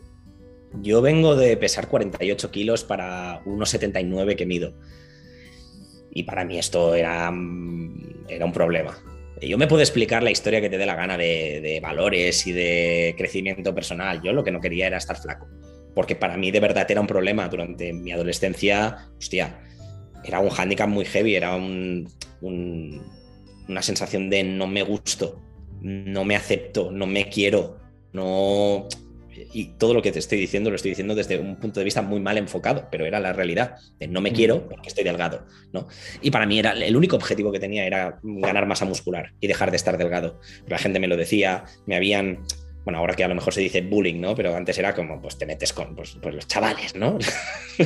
Yo 0.81 1.01
vengo 1.01 1.35
de 1.35 1.57
pesar 1.57 1.89
48 1.89 2.51
kilos 2.51 2.85
para 2.85 3.41
unos 3.45 3.69
79 3.69 4.37
que 4.37 4.45
mido. 4.45 4.75
Y 6.09 6.23
para 6.23 6.45
mí 6.45 6.57
esto 6.57 6.95
era, 6.95 7.29
mm, 7.31 8.27
era 8.29 8.45
un 8.45 8.53
problema. 8.53 8.97
Yo 9.47 9.57
me 9.57 9.67
puedo 9.67 9.81
explicar 9.81 10.23
la 10.23 10.31
historia 10.31 10.61
que 10.61 10.69
te 10.69 10.77
dé 10.77 10.85
la 10.85 10.95
gana 10.95 11.17
de, 11.17 11.79
valores 11.81 12.45
y 12.47 12.51
de 12.51 13.15
crecimiento 13.17 13.73
personal. 13.73 14.21
Yo 14.21 14.33
lo 14.33 14.43
que 14.43 14.51
no 14.51 14.61
quería 14.61 14.87
era 14.87 14.97
estar 14.97 15.17
flaco. 15.19 15.47
Porque 15.93 16.15
para 16.15 16.37
mí 16.37 16.51
de 16.51 16.59
verdad 16.59 16.89
era 16.89 17.01
un 17.01 17.07
problema 17.07 17.47
durante 17.47 17.93
mi 17.93 18.11
adolescencia. 18.11 19.09
Hostia, 19.17 19.59
era 20.23 20.39
un 20.39 20.49
hándicap 20.49 20.89
muy 20.89 21.05
heavy, 21.05 21.35
era 21.35 21.55
una 21.55 22.11
sensación 23.81 24.29
de 24.29 24.43
no 24.43 24.67
me 24.67 24.81
gusto, 24.81 25.41
no 25.81 26.23
me 26.23 26.35
acepto, 26.35 26.91
no 26.91 27.05
me 27.05 27.29
quiero, 27.29 27.77
no 28.11 28.87
y 29.53 29.65
todo 29.77 29.93
lo 29.93 30.01
que 30.01 30.11
te 30.11 30.19
estoy 30.19 30.39
diciendo 30.39 30.69
lo 30.69 30.75
estoy 30.75 30.91
diciendo 30.91 31.15
desde 31.15 31.39
un 31.39 31.57
punto 31.57 31.79
de 31.79 31.83
vista 31.83 32.01
muy 32.01 32.19
mal 32.19 32.37
enfocado, 32.37 32.87
pero 32.91 33.05
era 33.05 33.19
la 33.19 33.33
realidad. 33.33 33.75
De 33.99 34.07
no 34.07 34.21
me 34.21 34.31
quiero 34.31 34.67
porque 34.67 34.89
estoy 34.89 35.03
delgado, 35.03 35.45
¿no? 35.71 35.87
Y 36.21 36.31
para 36.31 36.45
mí 36.45 36.59
era 36.59 36.71
el 36.71 36.95
único 36.95 37.15
objetivo 37.15 37.51
que 37.51 37.59
tenía 37.59 37.85
era 37.85 38.19
ganar 38.23 38.65
masa 38.67 38.85
muscular 38.85 39.33
y 39.39 39.47
dejar 39.47 39.71
de 39.71 39.77
estar 39.77 39.97
delgado. 39.97 40.39
La 40.67 40.77
gente 40.77 40.99
me 40.99 41.07
lo 41.07 41.17
decía, 41.17 41.65
me 41.85 41.95
habían 41.95 42.45
bueno, 42.83 42.99
ahora 42.99 43.13
que 43.13 43.23
a 43.23 43.27
lo 43.27 43.35
mejor 43.35 43.53
se 43.53 43.61
dice 43.61 43.81
bullying, 43.81 44.19
¿no? 44.19 44.35
Pero 44.35 44.55
antes 44.55 44.77
era 44.77 44.93
como, 44.93 45.21
pues 45.21 45.37
te 45.37 45.45
metes 45.45 45.71
con 45.71 45.95
pues, 45.95 46.17
pues 46.21 46.35
los 46.35 46.47
chavales, 46.47 46.95
¿no? 46.95 47.17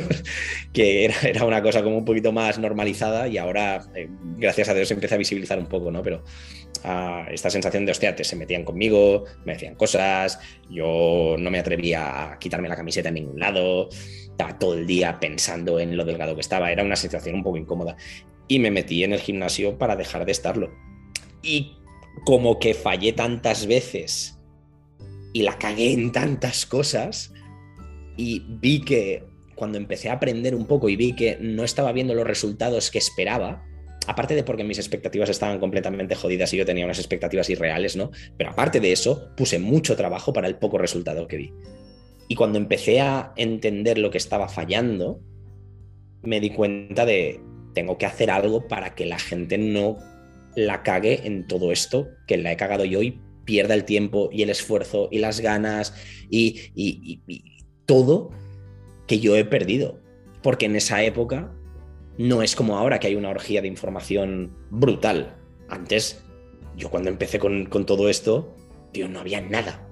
que 0.73 1.05
era, 1.05 1.45
una 1.45 1.61
cosa 1.61 1.83
como 1.83 1.97
un 1.97 2.05
poquito 2.05 2.31
más 2.31 2.57
normalizada 2.57 3.27
y 3.27 3.37
ahora, 3.37 3.83
eh, 3.95 4.09
gracias 4.37 4.69
a 4.69 4.73
Dios, 4.73 4.87
se 4.87 4.95
empieza 4.95 5.15
a 5.15 5.19
visibilizar 5.19 5.59
un 5.59 5.67
poco, 5.67 5.91
¿no? 5.91 6.01
Pero 6.01 6.23
esta 6.77 7.49
sensación 7.49 7.85
de, 7.85 7.91
hostia, 7.91 8.15
se 8.23 8.35
metían 8.35 8.63
conmigo, 8.63 9.25
me 9.45 9.53
decían 9.53 9.75
cosas, 9.75 10.39
yo 10.69 11.35
no 11.37 11.51
me 11.51 11.59
atrevía 11.59 12.31
a 12.31 12.39
quitarme 12.39 12.69
la 12.69 12.75
camiseta 12.75 13.09
en 13.09 13.15
ningún 13.15 13.39
lado, 13.39 13.89
estaba 13.91 14.57
todo 14.57 14.73
el 14.75 14.87
día 14.87 15.19
pensando 15.19 15.79
en 15.79 15.95
lo 15.97 16.05
delgado 16.05 16.35
que 16.35 16.41
estaba, 16.41 16.71
era 16.71 16.83
una 16.83 16.95
situación 16.95 17.35
un 17.35 17.43
poco 17.43 17.57
incómoda. 17.57 17.97
Y 18.47 18.59
me 18.59 18.71
metí 18.71 19.03
en 19.03 19.13
el 19.13 19.19
gimnasio 19.19 19.77
para 19.77 19.95
dejar 19.95 20.25
de 20.25 20.31
estarlo. 20.31 20.71
Y 21.41 21.77
como 22.25 22.59
que 22.59 22.73
fallé 22.73 23.13
tantas 23.13 23.67
veces 23.67 24.39
y 25.33 25.43
la 25.43 25.57
cagué 25.57 25.91
en 25.91 26.11
tantas 26.11 26.65
cosas 26.65 27.33
y 28.15 28.43
vi 28.47 28.81
que 28.81 29.23
cuando 29.55 29.77
empecé 29.77 30.09
a 30.09 30.13
aprender 30.13 30.55
un 30.55 30.67
poco 30.67 30.87
y 30.87 30.95
vi 30.95 31.13
que 31.13 31.37
no 31.41 31.63
estaba 31.63 31.91
viendo 31.91 32.13
los 32.13 32.25
resultados 32.25 32.91
que 32.91 32.99
esperaba, 32.99 33.66
aparte 34.07 34.35
de 34.35 34.43
porque 34.43 34.63
mis 34.63 34.79
expectativas 34.79 35.29
estaban 35.29 35.59
completamente 35.59 36.15
jodidas 36.15 36.53
y 36.53 36.57
yo 36.57 36.65
tenía 36.65 36.85
unas 36.85 36.99
expectativas 36.99 37.49
irreales, 37.49 37.95
¿no? 37.95 38.11
Pero 38.37 38.49
aparte 38.51 38.79
de 38.79 38.91
eso, 38.91 39.29
puse 39.35 39.59
mucho 39.59 39.95
trabajo 39.95 40.33
para 40.33 40.47
el 40.47 40.55
poco 40.55 40.77
resultado 40.77 41.27
que 41.27 41.37
vi. 41.37 41.53
Y 42.27 42.35
cuando 42.35 42.57
empecé 42.57 43.01
a 43.01 43.33
entender 43.35 43.97
lo 43.97 44.09
que 44.09 44.17
estaba 44.17 44.49
fallando, 44.49 45.21
me 46.23 46.39
di 46.39 46.49
cuenta 46.49 47.05
de, 47.05 47.39
tengo 47.73 47.97
que 47.97 48.05
hacer 48.05 48.31
algo 48.31 48.67
para 48.67 48.95
que 48.95 49.05
la 49.05 49.19
gente 49.19 49.57
no 49.57 49.97
la 50.55 50.83
cague 50.83 51.21
en 51.25 51.47
todo 51.47 51.71
esto, 51.71 52.07
que 52.25 52.37
la 52.37 52.51
he 52.51 52.57
cagado 52.57 52.83
yo 52.83 53.01
y 53.03 53.21
pierda 53.45 53.75
el 53.75 53.85
tiempo 53.85 54.29
y 54.31 54.41
el 54.41 54.49
esfuerzo 54.49 55.07
y 55.11 55.19
las 55.19 55.39
ganas 55.39 55.93
y, 56.29 57.21
todo 57.85 58.31
que 59.07 59.19
yo 59.19 59.37
he 59.37 59.45
perdido. 59.45 60.01
Porque 60.43 60.65
en 60.65 60.75
esa 60.75 61.03
época 61.03 61.53
no 62.17 62.41
es 62.41 62.55
como 62.55 62.77
ahora 62.77 62.99
que 62.99 63.07
hay 63.07 63.15
una 63.15 63.29
orgía 63.29 63.61
de 63.61 63.67
información 63.67 64.55
brutal. 64.69 65.35
Antes, 65.69 66.23
yo 66.75 66.89
cuando 66.89 67.09
empecé 67.09 67.39
con, 67.39 67.65
con 67.65 67.85
todo 67.85 68.09
esto, 68.09 68.55
tío, 68.91 69.07
no 69.07 69.19
había 69.19 69.41
nada. 69.41 69.87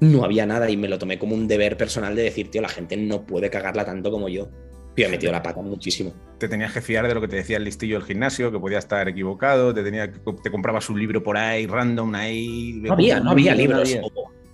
No 0.00 0.24
había 0.24 0.46
nada 0.46 0.70
y 0.70 0.76
me 0.76 0.88
lo 0.88 0.98
tomé 0.98 1.18
como 1.18 1.34
un 1.34 1.48
deber 1.48 1.76
personal 1.76 2.14
de 2.14 2.22
decir, 2.22 2.50
tío, 2.50 2.62
la 2.62 2.68
gente 2.68 2.96
no 2.96 3.26
puede 3.26 3.50
cagarla 3.50 3.84
tanto 3.84 4.10
como 4.10 4.28
yo. 4.28 4.48
Yo 4.96 5.06
he 5.06 5.08
metido 5.08 5.30
la 5.30 5.42
pata 5.42 5.60
muchísimo. 5.60 6.12
Te 6.38 6.48
tenías 6.48 6.72
que 6.72 6.80
fiar 6.80 7.06
de 7.06 7.14
lo 7.14 7.20
que 7.20 7.28
te 7.28 7.36
decía 7.36 7.56
el 7.56 7.64
listillo 7.64 7.98
del 7.98 8.06
gimnasio, 8.06 8.50
que 8.50 8.58
podía 8.58 8.78
estar 8.78 9.08
equivocado, 9.08 9.72
te, 9.72 9.84
tenía, 9.84 10.12
te 10.12 10.50
comprabas 10.50 10.90
un 10.90 10.98
libro 10.98 11.22
por 11.22 11.36
ahí, 11.36 11.66
random 11.66 12.14
ahí. 12.16 12.80
No 12.82 12.94
había, 12.94 13.20
no 13.20 13.30
había 13.30 13.54
libros. 13.54 13.96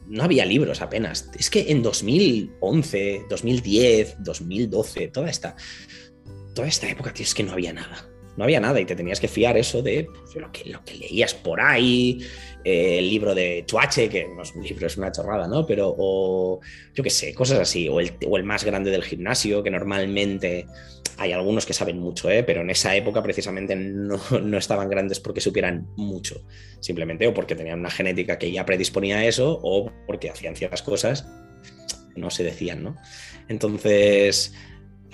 No 0.06 0.22
había. 0.22 0.44
libros 0.44 0.82
apenas. 0.82 1.30
Es 1.38 1.48
que 1.48 1.70
en 1.72 1.82
2011, 1.82 3.24
2010, 3.30 4.16
2012, 4.18 5.08
toda 5.08 5.30
esta, 5.30 5.56
toda 6.54 6.68
esta 6.68 6.88
época, 6.88 7.12
tío, 7.12 7.24
es 7.24 7.34
que 7.34 7.42
no 7.42 7.52
había 7.52 7.72
nada. 7.72 8.08
No 8.36 8.44
había 8.44 8.58
nada 8.58 8.80
y 8.80 8.84
te 8.84 8.96
tenías 8.96 9.20
que 9.20 9.28
fiar 9.28 9.56
eso 9.56 9.80
de 9.80 10.08
pues, 10.12 10.34
lo, 10.34 10.50
que, 10.50 10.68
lo 10.68 10.84
que 10.84 10.94
leías 10.94 11.34
por 11.34 11.60
ahí, 11.60 12.20
eh, 12.64 12.98
el 12.98 13.08
libro 13.08 13.32
de 13.34 13.62
Chuache, 13.64 14.08
que 14.08 14.26
no 14.26 14.42
es 14.42 14.52
un 14.54 14.64
libro, 14.64 14.86
es 14.86 14.96
una 14.96 15.12
chorrada, 15.12 15.46
¿no? 15.46 15.64
Pero, 15.64 15.94
o 15.96 16.60
yo 16.94 17.04
qué 17.04 17.10
sé, 17.10 17.32
cosas 17.32 17.60
así, 17.60 17.88
o 17.88 18.00
el, 18.00 18.12
o 18.26 18.36
el, 18.36 18.42
más 18.42 18.64
grande 18.64 18.90
del 18.90 19.04
gimnasio, 19.04 19.62
que 19.62 19.70
normalmente 19.70 20.66
hay 21.16 21.30
algunos 21.30 21.64
que 21.64 21.74
saben 21.74 22.00
mucho, 22.00 22.28
¿eh? 22.28 22.42
Pero 22.42 22.62
en 22.62 22.70
esa 22.70 22.96
época 22.96 23.22
precisamente 23.22 23.76
no, 23.76 24.18
no 24.42 24.58
estaban 24.58 24.88
grandes 24.88 25.20
porque 25.20 25.40
supieran 25.40 25.86
mucho, 25.96 26.44
simplemente 26.80 27.28
o 27.28 27.34
porque 27.34 27.54
tenían 27.54 27.78
una 27.78 27.90
genética 27.90 28.36
que 28.36 28.50
ya 28.50 28.66
predisponía 28.66 29.18
a 29.18 29.26
eso, 29.26 29.60
o 29.62 29.92
porque 30.08 30.28
hacían 30.28 30.56
ciertas 30.56 30.82
cosas, 30.82 31.24
no 32.16 32.30
se 32.30 32.42
decían, 32.42 32.82
¿no? 32.82 32.96
Entonces, 33.48 34.54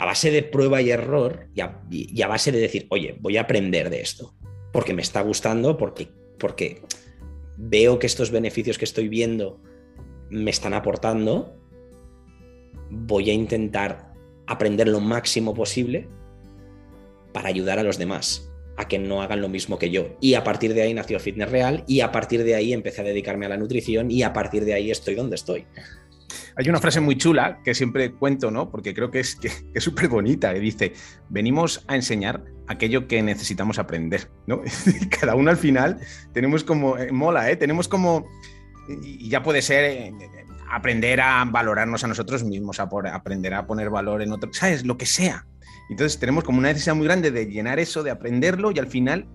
a 0.00 0.06
base 0.06 0.30
de 0.30 0.42
prueba 0.42 0.80
y 0.80 0.90
error 0.90 1.48
y 1.54 1.60
a, 2.22 2.26
base 2.26 2.50
de 2.50 2.58
decir, 2.58 2.86
oye, 2.88 3.16
voy 3.20 3.36
a 3.36 3.42
aprender 3.42 3.90
de 3.90 4.00
esto, 4.00 4.34
porque 4.72 4.94
me 4.94 5.02
está 5.02 5.20
gustando, 5.20 5.76
porque, 5.76 6.08
porque 6.38 6.80
veo 7.58 7.98
que 7.98 8.06
estos 8.06 8.30
beneficios 8.30 8.78
que 8.78 8.86
estoy 8.86 9.08
viendo 9.08 9.60
me 10.30 10.50
están 10.50 10.72
aportando, 10.72 11.54
voy 12.88 13.28
a 13.28 13.34
intentar 13.34 14.14
aprender 14.46 14.88
lo 14.88 15.00
máximo 15.00 15.52
posible 15.52 16.08
para 17.34 17.50
ayudar 17.50 17.78
a 17.78 17.82
los 17.82 17.98
demás 17.98 18.50
a 18.78 18.88
que 18.88 18.98
no 18.98 19.20
hagan 19.20 19.42
lo 19.42 19.50
mismo 19.50 19.78
que 19.78 19.90
yo. 19.90 20.16
Y 20.22 20.32
a 20.32 20.44
partir 20.44 20.72
de 20.72 20.80
ahí 20.80 20.94
nació 20.94 21.20
Fitness 21.20 21.50
Real 21.50 21.84
y 21.86 22.00
a 22.00 22.10
partir 22.10 22.42
de 22.42 22.54
ahí 22.54 22.72
empecé 22.72 23.02
a 23.02 23.04
dedicarme 23.04 23.44
a 23.44 23.50
la 23.50 23.58
nutrición 23.58 24.10
y 24.10 24.22
a 24.22 24.32
partir 24.32 24.64
de 24.64 24.72
ahí 24.72 24.90
estoy 24.90 25.14
donde 25.14 25.36
estoy. 25.36 25.66
Hay 26.56 26.68
una 26.68 26.80
frase 26.80 27.00
muy 27.00 27.16
chula 27.16 27.60
que 27.64 27.74
siempre 27.74 28.12
cuento, 28.12 28.50
¿no? 28.50 28.70
Porque 28.70 28.94
creo 28.94 29.10
que 29.10 29.20
es 29.20 29.38
súper 29.76 30.08
bonita, 30.08 30.52
que 30.52 30.60
dice, 30.60 30.92
venimos 31.28 31.84
a 31.88 31.96
enseñar 31.96 32.44
aquello 32.68 33.08
que 33.08 33.22
necesitamos 33.22 33.78
aprender, 33.78 34.30
¿no? 34.46 34.62
Cada 35.20 35.34
uno 35.34 35.50
al 35.50 35.56
final 35.56 35.98
tenemos 36.32 36.64
como, 36.64 36.96
eh, 36.98 37.10
mola, 37.12 37.50
¿eh? 37.50 37.56
Tenemos 37.56 37.88
como, 37.88 38.26
y 38.88 39.28
ya 39.28 39.42
puede 39.42 39.62
ser 39.62 39.84
eh, 39.84 40.14
aprender 40.70 41.20
a 41.20 41.44
valorarnos 41.44 42.04
a 42.04 42.06
nosotros 42.06 42.44
mismos, 42.44 42.80
a 42.80 42.88
aprender 43.12 43.54
a 43.54 43.66
poner 43.66 43.90
valor 43.90 44.22
en 44.22 44.32
otros, 44.32 44.56
¿sabes? 44.56 44.84
Lo 44.84 44.96
que 44.96 45.06
sea. 45.06 45.46
Entonces 45.90 46.20
tenemos 46.20 46.44
como 46.44 46.58
una 46.58 46.68
necesidad 46.68 46.94
muy 46.94 47.06
grande 47.06 47.32
de 47.32 47.46
llenar 47.46 47.80
eso, 47.80 48.04
de 48.04 48.12
aprenderlo 48.12 48.70
y 48.70 48.78
al 48.78 48.86
final 48.86 49.26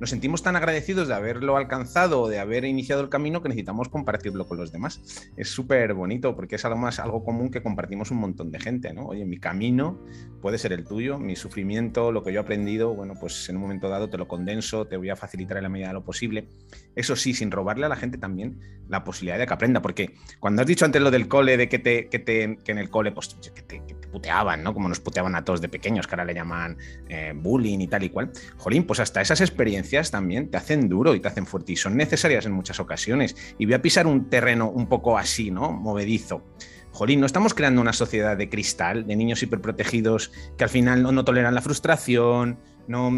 nos 0.00 0.10
sentimos 0.10 0.42
tan 0.42 0.56
agradecidos 0.56 1.08
de 1.08 1.14
haberlo 1.14 1.56
alcanzado 1.56 2.22
o 2.22 2.28
de 2.28 2.38
haber 2.38 2.64
iniciado 2.64 3.02
el 3.02 3.08
camino 3.08 3.42
que 3.42 3.48
necesitamos 3.48 3.88
compartirlo 3.88 4.46
con 4.46 4.58
los 4.58 4.72
demás. 4.72 5.00
Es 5.36 5.48
súper 5.48 5.94
bonito 5.94 6.34
porque 6.34 6.56
es 6.56 6.64
algo 6.64 6.78
más, 6.78 6.98
algo 6.98 7.24
común 7.24 7.50
que 7.50 7.62
compartimos 7.62 8.10
un 8.10 8.18
montón 8.18 8.50
de 8.50 8.60
gente, 8.60 8.92
¿no? 8.92 9.06
Oye, 9.06 9.24
mi 9.24 9.38
camino 9.38 9.98
puede 10.40 10.58
ser 10.58 10.72
el 10.72 10.84
tuyo, 10.84 11.18
mi 11.18 11.36
sufrimiento, 11.36 12.12
lo 12.12 12.22
que 12.22 12.32
yo 12.32 12.40
he 12.40 12.42
aprendido, 12.42 12.94
bueno, 12.94 13.14
pues 13.18 13.48
en 13.48 13.56
un 13.56 13.62
momento 13.62 13.88
dado 13.88 14.08
te 14.08 14.18
lo 14.18 14.28
condenso, 14.28 14.86
te 14.86 14.96
voy 14.96 15.10
a 15.10 15.16
facilitar 15.16 15.56
en 15.56 15.62
la 15.64 15.68
medida 15.68 15.88
de 15.88 15.94
lo 15.94 16.04
posible. 16.04 16.48
Eso 16.96 17.16
sí, 17.16 17.34
sin 17.34 17.50
robarle 17.50 17.86
a 17.86 17.88
la 17.88 17.96
gente 17.96 18.18
también 18.18 18.58
la 18.88 19.04
posibilidad 19.04 19.38
de 19.38 19.46
que 19.46 19.54
aprenda, 19.54 19.80
porque 19.80 20.14
cuando 20.40 20.62
has 20.62 20.68
dicho 20.68 20.84
antes 20.84 21.00
lo 21.00 21.10
del 21.10 21.28
cole, 21.28 21.56
de 21.56 21.68
que, 21.68 21.78
te, 21.78 22.08
que, 22.08 22.18
te, 22.18 22.58
que 22.64 22.72
en 22.72 22.78
el 22.78 22.90
cole, 22.90 23.12
pues 23.12 23.36
que 23.54 23.62
te, 23.62 23.82
que 23.86 23.94
puteaban, 24.12 24.62
¿no? 24.62 24.74
Como 24.74 24.88
nos 24.88 25.00
puteaban 25.00 25.34
a 25.34 25.44
todos 25.44 25.60
de 25.60 25.68
pequeños, 25.68 26.06
que 26.06 26.14
ahora 26.14 26.24
le 26.24 26.34
llaman 26.34 26.76
eh, 27.08 27.32
bullying 27.34 27.80
y 27.80 27.88
tal 27.88 28.04
y 28.04 28.10
cual. 28.10 28.30
Jolín, 28.58 28.84
pues 28.84 29.00
hasta 29.00 29.20
esas 29.20 29.40
experiencias 29.40 30.10
también 30.10 30.50
te 30.50 30.58
hacen 30.58 30.88
duro 30.88 31.14
y 31.14 31.20
te 31.20 31.28
hacen 31.28 31.46
fuerte 31.46 31.72
y 31.72 31.76
son 31.76 31.96
necesarias 31.96 32.46
en 32.46 32.52
muchas 32.52 32.78
ocasiones. 32.78 33.34
Y 33.58 33.64
voy 33.64 33.74
a 33.74 33.82
pisar 33.82 34.06
un 34.06 34.28
terreno 34.28 34.70
un 34.70 34.86
poco 34.86 35.18
así, 35.18 35.50
¿no? 35.50 35.72
Movedizo. 35.72 36.44
Jolín, 36.92 37.20
no 37.20 37.26
estamos 37.26 37.54
creando 37.54 37.80
una 37.80 37.94
sociedad 37.94 38.36
de 38.36 38.50
cristal, 38.50 39.06
de 39.06 39.16
niños 39.16 39.42
hiperprotegidos 39.42 40.30
que 40.58 40.64
al 40.64 40.70
final 40.70 41.02
no, 41.02 41.24
toleran 41.24 41.54
la 41.54 41.62
frustración, 41.62 42.58
no, 42.86 43.10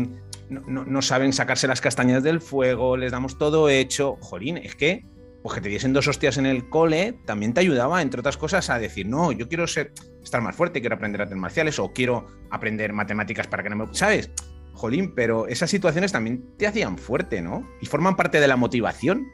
no, 0.49 0.85
no, 0.85 1.03
saben 1.03 1.33
sacarse 1.33 1.67
las 1.67 1.81
castañas 1.81 2.23
del 2.23 2.41
fuego, 2.41 2.97
les 2.97 3.11
damos 3.11 3.37
todo 3.37 3.69
hecho. 3.69 4.17
Jolín, 4.21 4.59
es 4.59 4.77
que, 4.77 5.05
pues 5.45 5.57
que 5.57 5.61
te 5.61 5.69
diesen 5.69 5.93
dos 5.93 6.09
hostias 6.09 6.39
en 6.39 6.47
el 6.47 6.71
cole 6.71 7.19
también 7.27 7.53
te 7.53 7.61
ayudaba, 7.61 8.01
entre 8.01 8.21
otras 8.21 8.39
cosas, 8.39 8.71
a 8.71 8.79
decir, 8.79 9.07
no, 9.07 9.31
yo 9.31 9.47
quiero 9.47 9.67
ser, 9.67 9.93
estar 10.23 10.41
más 10.41 10.57
fuerte, 10.57 10.81
quiero 10.81 10.97
aprender 10.97 11.21
artes 11.21 11.37
marciales 11.37 11.79
o 11.79 11.93
quiero 11.93 12.29
aprender 12.51 12.95
matemáticas 12.95 13.47
para 13.47 13.63
que 13.63 13.69
no 13.69 13.77
me... 13.77 13.87
¿Sabes? 13.95 14.31
Jolín, 14.73 15.15
pero 15.15 15.47
esas 15.47 15.69
situaciones 15.69 16.13
también 16.13 16.47
te 16.57 16.67
hacían 16.67 16.97
fuerte, 16.97 17.43
¿no? 17.43 17.69
Y 17.83 17.85
forman 17.85 18.17
parte 18.17 18.41
de 18.41 18.49
la 18.49 18.57
motivación. 18.57 19.27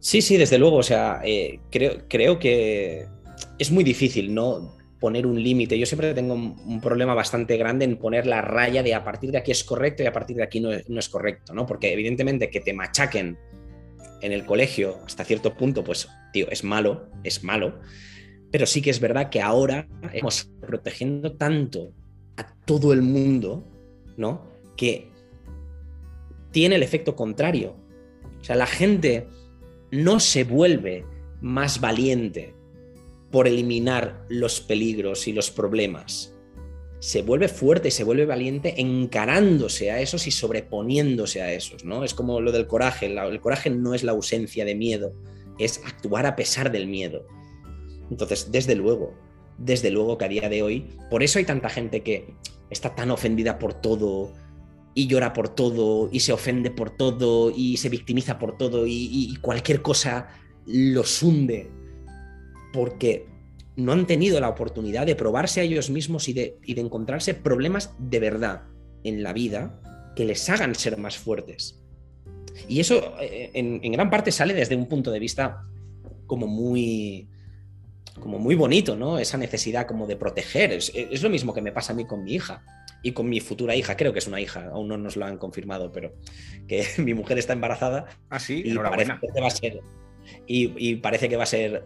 Sí, 0.00 0.22
sí, 0.22 0.36
desde 0.36 0.58
luego. 0.58 0.78
O 0.78 0.82
sea, 0.82 1.20
eh, 1.22 1.60
creo, 1.70 1.98
creo 2.08 2.40
que 2.40 3.06
es 3.60 3.70
muy 3.70 3.84
difícil, 3.84 4.34
¿no? 4.34 4.76
Poner 4.98 5.24
un 5.24 5.40
límite. 5.40 5.78
Yo 5.78 5.86
siempre 5.86 6.14
tengo 6.14 6.34
un, 6.34 6.80
problema 6.80 7.14
bastante 7.14 7.56
grande 7.56 7.84
en 7.84 7.96
poner 7.96 8.26
la 8.26 8.42
raya 8.42 8.82
de 8.82 8.92
a 8.96 9.04
partir 9.04 9.30
de 9.30 9.38
aquí 9.38 9.52
es 9.52 9.62
correcto 9.62 10.02
y 10.02 10.06
a 10.06 10.12
partir 10.12 10.36
de 10.36 10.42
aquí 10.42 10.58
no 10.58 10.72
es, 10.72 10.90
no 10.90 10.98
es 10.98 11.08
correcto, 11.08 11.54
¿no? 11.54 11.64
Porque 11.64 11.92
evidentemente 11.92 12.50
que 12.50 12.58
te 12.58 12.74
machaquen 12.74 13.38
en 14.20 14.32
el 14.32 14.44
colegio 14.44 14.98
hasta 15.06 15.24
cierto 15.24 15.54
punto, 15.54 15.84
pues, 15.84 16.08
tío, 16.32 16.48
es 16.50 16.64
malo, 16.64 17.08
es 17.24 17.44
malo. 17.44 17.80
Pero 18.50 18.66
sí 18.66 18.82
que 18.82 18.90
es 18.90 19.00
verdad 19.00 19.30
que 19.30 19.40
ahora 19.40 19.88
estamos 20.12 20.50
protegiendo 20.60 21.36
tanto 21.36 21.92
a 22.36 22.54
todo 22.64 22.92
el 22.92 23.02
mundo, 23.02 23.66
¿no? 24.16 24.48
Que 24.76 25.10
tiene 26.50 26.76
el 26.76 26.82
efecto 26.82 27.14
contrario. 27.14 27.76
O 28.40 28.44
sea, 28.44 28.56
la 28.56 28.66
gente 28.66 29.28
no 29.90 30.20
se 30.20 30.44
vuelve 30.44 31.04
más 31.40 31.80
valiente 31.80 32.54
por 33.30 33.46
eliminar 33.46 34.24
los 34.28 34.60
peligros 34.60 35.28
y 35.28 35.32
los 35.32 35.50
problemas. 35.50 36.34
Se 37.00 37.22
vuelve 37.22 37.48
fuerte 37.48 37.88
y 37.88 37.90
se 37.92 38.04
vuelve 38.04 38.26
valiente 38.26 38.80
encarándose 38.80 39.90
a 39.90 40.00
esos 40.00 40.26
y 40.26 40.30
sobreponiéndose 40.30 41.42
a 41.42 41.52
esos, 41.52 41.84
¿no? 41.84 42.04
Es 42.04 42.14
como 42.14 42.40
lo 42.40 42.50
del 42.50 42.66
coraje. 42.66 43.06
El 43.06 43.40
coraje 43.40 43.70
no 43.70 43.94
es 43.94 44.02
la 44.02 44.12
ausencia 44.12 44.64
de 44.64 44.74
miedo, 44.74 45.12
es 45.58 45.80
actuar 45.86 46.26
a 46.26 46.36
pesar 46.36 46.72
del 46.72 46.86
miedo. 46.86 47.26
Entonces, 48.10 48.50
desde 48.50 48.74
luego, 48.74 49.14
desde 49.58 49.90
luego 49.90 50.18
que 50.18 50.24
a 50.24 50.28
día 50.28 50.48
de 50.48 50.62
hoy, 50.62 50.86
por 51.10 51.22
eso 51.22 51.38
hay 51.38 51.44
tanta 51.44 51.68
gente 51.68 52.02
que 52.02 52.34
está 52.70 52.94
tan 52.94 53.10
ofendida 53.10 53.58
por 53.58 53.74
todo 53.74 54.32
y 54.94 55.06
llora 55.06 55.32
por 55.32 55.48
todo 55.48 56.08
y 56.10 56.20
se 56.20 56.32
ofende 56.32 56.70
por 56.70 56.90
todo 56.90 57.52
y 57.54 57.76
se 57.76 57.88
victimiza 57.88 58.38
por 58.38 58.56
todo 58.56 58.84
y, 58.86 59.36
cualquier 59.40 59.82
cosa 59.82 60.28
los 60.66 61.22
hunde 61.22 61.70
porque 62.72 63.26
no 63.78 63.92
han 63.92 64.06
tenido 64.06 64.40
la 64.40 64.48
oportunidad 64.48 65.06
de 65.06 65.16
probarse 65.16 65.60
a 65.60 65.62
ellos 65.62 65.88
mismos 65.88 66.28
y 66.28 66.32
de, 66.32 66.58
de 66.66 66.80
encontrarse 66.80 67.32
problemas 67.32 67.94
de 67.98 68.20
verdad 68.20 68.62
en 69.04 69.22
la 69.22 69.32
vida 69.32 69.80
que 70.14 70.24
les 70.24 70.48
hagan 70.50 70.74
ser 70.74 70.98
más 70.98 71.16
fuertes. 71.16 71.80
Y 72.68 72.80
eso 72.80 73.14
eh, 73.20 73.52
en, 73.54 73.80
en 73.82 73.92
gran 73.92 74.10
parte 74.10 74.32
sale 74.32 74.52
desde 74.52 74.74
un 74.74 74.86
punto 74.86 75.12
de 75.12 75.20
vista 75.20 75.62
como 76.26 76.46
muy, 76.48 77.28
como 78.18 78.38
muy 78.38 78.54
bonito, 78.54 78.96
¿no? 78.96 79.18
Esa 79.18 79.38
necesidad 79.38 79.86
como 79.86 80.06
de 80.06 80.16
proteger. 80.16 80.72
Es, 80.72 81.22
lo 81.22 81.30
mismo 81.30 81.54
que 81.54 81.62
me 81.62 81.72
pasa 81.72 81.92
a 81.92 81.96
mí 81.96 82.04
con 82.04 82.24
mi 82.24 82.34
hija 82.34 82.62
y 83.02 83.12
con 83.12 83.28
mi 83.28 83.40
futura 83.40 83.76
hija, 83.76 83.96
creo 83.96 84.12
que 84.12 84.18
es 84.18 84.26
una 84.26 84.40
hija, 84.40 84.70
aún 84.72 84.88
no 84.88 84.98
nos 84.98 85.16
lo 85.16 85.24
han 85.24 85.38
confirmado, 85.38 85.92
pero 85.92 86.14
que 86.66 86.84
mi 86.98 87.14
mujer 87.14 87.38
está 87.38 87.52
embarazada. 87.52 88.06
Ah, 88.28 88.38
sí, 88.38 88.62
y 88.64 88.74
parece 88.76 89.12
que 89.20 89.40
va 89.40 89.46
a 89.46 89.50
ser. 89.50 89.80
Y, 90.46 90.96
parece 90.96 91.28
que 91.28 91.36
va 91.36 91.44
a 91.44 91.46
ser 91.46 91.84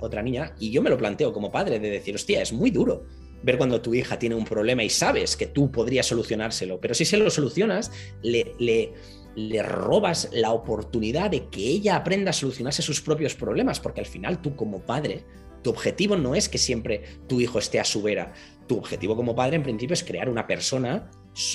otra 0.00 0.22
niña. 0.22 0.54
Y 0.58 0.70
yo 0.70 0.82
me 0.82 0.90
lo 0.90 0.98
planteo 0.98 1.32
como 1.32 1.50
padre 1.50 1.78
de 1.78 1.90
decir, 1.90 2.14
hostia, 2.14 2.42
es 2.42 2.52
muy 2.52 2.70
duro 2.70 3.04
ver 3.42 3.58
cuando 3.58 3.80
tu 3.80 3.94
hija 3.94 4.18
tiene 4.18 4.34
un 4.34 4.44
problema 4.44 4.82
y 4.82 4.90
sabes 4.90 5.36
que 5.36 5.46
tú 5.46 5.70
podrías 5.70 6.06
solucionárselo, 6.06 6.80
pero 6.80 6.94
si 6.94 7.04
se 7.04 7.16
lo 7.16 7.30
solucionas, 7.30 7.92
le, 8.22 8.54
le, 8.58 8.92
le 9.36 9.62
robas 9.62 10.30
la 10.32 10.52
oportunidad 10.52 11.30
de 11.30 11.48
que 11.48 11.60
ella 11.60 11.96
aprenda 11.96 12.30
a 12.30 12.32
solucionarse 12.32 12.82
sus 12.82 13.00
propios 13.00 13.34
problemas, 13.34 13.78
porque 13.78 14.00
al 14.00 14.06
final 14.06 14.40
tú 14.40 14.56
como 14.56 14.80
padre 14.80 15.24
tu 15.66 15.70
objetivo 15.70 16.16
no 16.16 16.36
es 16.36 16.48
que 16.48 16.58
siempre 16.58 17.02
tu 17.26 17.40
hijo 17.40 17.58
esté 17.58 17.80
a 17.80 17.84
su 17.84 18.00
vera. 18.00 18.32
Tu 18.68 18.78
objetivo 18.78 19.16
como 19.16 19.34
padre, 19.34 19.56
en 19.56 19.64
principio, 19.64 19.94
es 19.94 20.04
crear 20.04 20.28
una 20.28 20.46
persona 20.46 21.10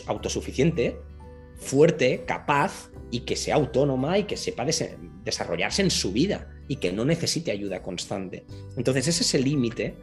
autosuficiente, 0.06 1.00
fuerte, 1.62 2.26
capaz 2.26 2.92
y 3.12 3.22
que 3.22 3.36
sea 3.36 3.56
autónoma 3.56 4.18
y 4.18 4.24
que 4.26 4.36
sepa 4.36 4.66
desarrollarse 4.66 5.82
en 5.82 5.92
su 5.92 6.12
vida 6.12 6.50
y 6.68 6.78
que 6.78 6.92
no 6.92 7.06
necesite 7.06 7.52
ayuda 7.52 7.82
constante. 7.82 8.46
Entonces 8.76 9.08
ese 9.08 9.24
es 9.24 9.34
el 9.36 9.44
límite 9.44 9.96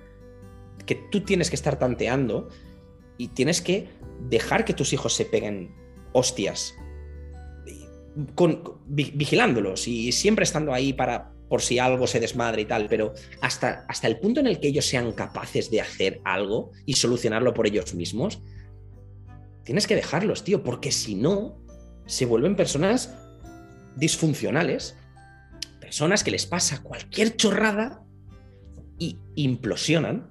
que 0.87 0.95
tú 1.11 1.23
tienes 1.23 1.50
que 1.50 1.57
estar 1.57 1.79
tanteando 1.79 2.49
y 3.19 3.29
tienes 3.29 3.61
que 3.61 3.88
dejar 4.31 4.65
que 4.65 4.73
tus 4.73 4.93
hijos 4.93 5.15
se 5.15 5.25
peguen 5.25 5.75
hostias 6.12 6.75
vigilándolos 8.87 9.87
y 9.87 10.12
siempre 10.12 10.45
estando 10.45 10.73
ahí 10.73 10.93
para 10.93 11.33
por 11.49 11.62
si 11.62 11.79
algo 11.79 12.07
se 12.07 12.21
desmadre 12.21 12.62
y 12.62 12.65
tal, 12.67 12.87
pero 12.88 13.15
hasta, 13.41 13.87
hasta 13.88 14.07
el 14.07 14.19
punto 14.19 14.41
en 14.41 14.47
el 14.47 14.61
que 14.61 14.69
ellos 14.69 14.85
sean 14.85 15.12
capaces 15.12 15.71
de 15.71 15.81
hacer 15.81 16.21
algo 16.25 16.73
y 16.85 16.95
solucionarlo 16.95 17.55
por 17.55 17.67
ellos 17.67 17.95
mismos, 17.95 18.43
tienes 19.69 19.87
que 19.87 19.97
dejarlos, 19.97 20.45
tío, 20.45 20.65
porque 20.65 20.91
si 20.91 21.15
no, 21.15 21.59
se 22.07 22.25
vuelven 22.25 22.57
personas 22.57 23.13
disfuncionales, 23.97 24.97
personas 25.79 26.25
que 26.25 26.31
les 26.31 26.47
pasa 26.47 26.83
cualquier 26.83 27.37
chorrada 27.37 28.03
y 28.99 29.19
implosionan. 29.35 30.31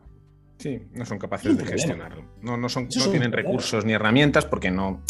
Sí, 0.57 0.81
no 0.93 1.05
son 1.05 1.19
capaces 1.19 1.55
de 1.55 1.65
gestionarlo. 1.65 2.23
No, 2.41 2.57
no, 2.57 2.67
son, 2.67 2.87
no 2.95 3.11
tienen 3.11 3.31
recursos 3.31 3.85
ni 3.85 3.93
herramientas 3.93 4.45
porque 4.45 4.71
no, 4.71 5.03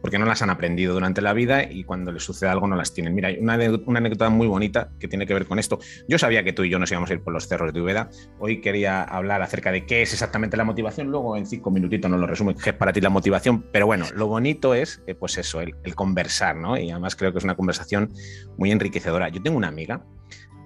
porque 0.00 0.18
no 0.18 0.26
las 0.26 0.42
han 0.42 0.50
aprendido 0.50 0.94
durante 0.94 1.20
la 1.22 1.32
vida 1.32 1.64
y 1.64 1.82
cuando 1.82 2.12
les 2.12 2.22
sucede 2.22 2.50
algo 2.50 2.68
no 2.68 2.76
las 2.76 2.94
tienen. 2.94 3.12
Mira, 3.12 3.28
hay 3.28 3.38
una, 3.38 3.54
anécdota 3.54 4.30
muy 4.30 4.46
bonita 4.46 4.90
que 5.00 5.08
tiene 5.08 5.26
que 5.26 5.34
ver 5.34 5.46
con 5.46 5.58
esto. 5.58 5.80
Yo 6.08 6.18
sabía 6.18 6.44
que 6.44 6.52
tú 6.52 6.62
y 6.62 6.70
yo 6.70 6.78
nos 6.78 6.90
íbamos 6.92 7.10
a 7.10 7.14
ir 7.14 7.20
por 7.20 7.32
los 7.32 7.48
cerros 7.48 7.72
de 7.72 7.80
Ubeda. 7.80 8.10
Hoy 8.38 8.60
quería 8.60 9.02
hablar 9.02 9.42
acerca 9.42 9.72
de 9.72 9.86
qué 9.86 10.02
es 10.02 10.12
exactamente 10.12 10.56
la 10.56 10.64
motivación. 10.64 11.08
Luego 11.08 11.36
en 11.36 11.46
cinco 11.46 11.72
minutitos 11.72 12.08
nos 12.08 12.20
lo 12.20 12.26
resumo 12.28 12.54
qué 12.54 12.70
es 12.70 12.76
para 12.76 12.92
ti 12.92 13.00
la 13.00 13.10
motivación. 13.10 13.62
Pero 13.72 13.86
bueno, 13.86 14.06
lo 14.14 14.28
bonito 14.28 14.74
es, 14.74 15.02
eh, 15.08 15.16
pues 15.16 15.36
eso, 15.36 15.60
el, 15.60 15.74
el 15.82 15.96
conversar, 15.96 16.56
¿no? 16.56 16.76
Y 16.78 16.90
además 16.90 17.16
creo 17.16 17.32
que 17.32 17.38
es 17.38 17.44
una 17.44 17.56
conversación 17.56 18.12
muy 18.56 18.70
enriquecedora. 18.70 19.28
Yo 19.30 19.42
tengo 19.42 19.56
una 19.56 19.68
amiga 19.68 20.04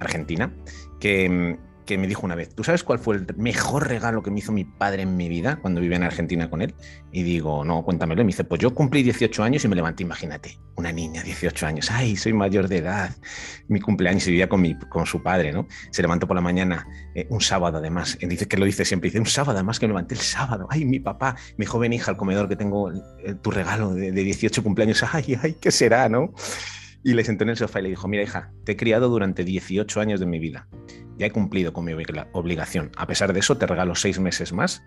argentina 0.00 0.55
que 1.00 1.28
mm, 1.28 1.66
que 1.87 1.97
me 1.97 2.07
dijo 2.07 2.26
una 2.26 2.35
vez, 2.35 2.55
¿tú 2.55 2.64
sabes 2.64 2.83
cuál 2.83 2.99
fue 2.99 3.16
el 3.16 3.26
mejor 3.37 3.88
regalo 3.88 4.23
que 4.23 4.31
me 4.31 4.40
hizo 4.40 4.52
mi 4.52 4.64
padre 4.64 5.02
en 5.02 5.16
mi 5.16 5.28
vida 5.28 5.57
cuando 5.57 5.81
vivía 5.81 5.97
en 5.97 6.02
Argentina 6.02 6.50
con 6.50 6.61
él? 6.61 6.75
Y 7.12 7.23
digo, 7.23 7.64
no, 7.64 7.83
cuéntamelo. 7.85 8.21
Y 8.21 8.25
me 8.25 8.28
dice, 8.28 8.45
pues 8.45 8.61
yo 8.61 8.75
cumplí 8.75 9.02
18 9.02 9.43
años 9.43 9.64
y 9.64 9.69
me 9.69 9.76
levanté, 9.76 10.02
imagínate, 10.02 10.59
una 10.75 10.93
niña, 10.93 11.23
18 11.23 11.66
años, 11.66 11.90
ay, 11.90 12.16
soy 12.16 12.33
mayor 12.33 12.69
de 12.69 12.78
edad. 12.78 13.16
Mi 13.69 13.81
cumpleaños 13.81 14.26
y 14.26 14.33
vivía 14.33 14.49
con, 14.49 14.61
mi, 14.61 14.78
con 14.78 15.07
su 15.07 15.23
padre, 15.23 15.52
¿no? 15.52 15.66
Se 15.90 16.02
levantó 16.02 16.26
por 16.26 16.35
la 16.35 16.43
mañana, 16.43 16.87
eh, 17.14 17.26
un 17.31 17.40
sábado 17.40 17.78
además, 17.78 18.19
y 18.21 18.26
dice 18.26 18.47
que 18.47 18.57
lo 18.57 18.66
dice 18.66 18.85
siempre, 18.85 19.09
dice, 19.09 19.21
un 19.21 19.26
sábado 19.26 19.59
además 19.59 19.78
que 19.78 19.87
me 19.87 19.93
levanté 19.93 20.14
el 20.14 20.21
sábado, 20.21 20.66
ay, 20.71 20.85
mi 20.85 21.00
papá, 21.00 21.37
mi 21.57 21.64
joven 21.64 21.93
hija 21.93 22.11
al 22.11 22.16
comedor 22.16 22.49
que 22.49 22.57
tengo 22.57 22.93
tu 23.43 23.50
regalo 23.50 23.95
de, 23.95 24.12
de 24.12 24.25
18 24.25 24.62
cumpleaños, 24.62 25.02
ay, 25.12 25.38
ay, 25.40 25.57
¿qué 25.61 25.71
será, 25.71 26.09
no? 26.09 26.35
Y 27.07 27.15
le 27.15 27.25
sentó 27.25 27.45
en 27.45 27.51
el 27.51 27.57
sofá 27.57 27.81
y 27.81 27.85
le 27.85 27.89
dijo, 27.91 28.09
mira 28.09 28.23
hija, 28.23 28.53
te 28.65 28.73
he 28.73 28.77
criado 28.77 29.09
durante 29.09 29.45
18 29.45 30.01
años 30.01 30.21
de 30.21 30.27
mi 30.27 30.39
vida 30.39 30.69
ya 31.19 31.27
he 31.27 31.31
cumplido 31.31 31.73
con 31.73 31.85
mi 31.85 31.93
obligación. 31.93 32.91
A 32.97 33.07
pesar 33.07 33.33
de 33.33 33.41
eso, 33.41 33.57
te 33.57 33.67
regalo 33.67 33.95
seis 33.95 34.19
meses 34.19 34.53
más 34.53 34.83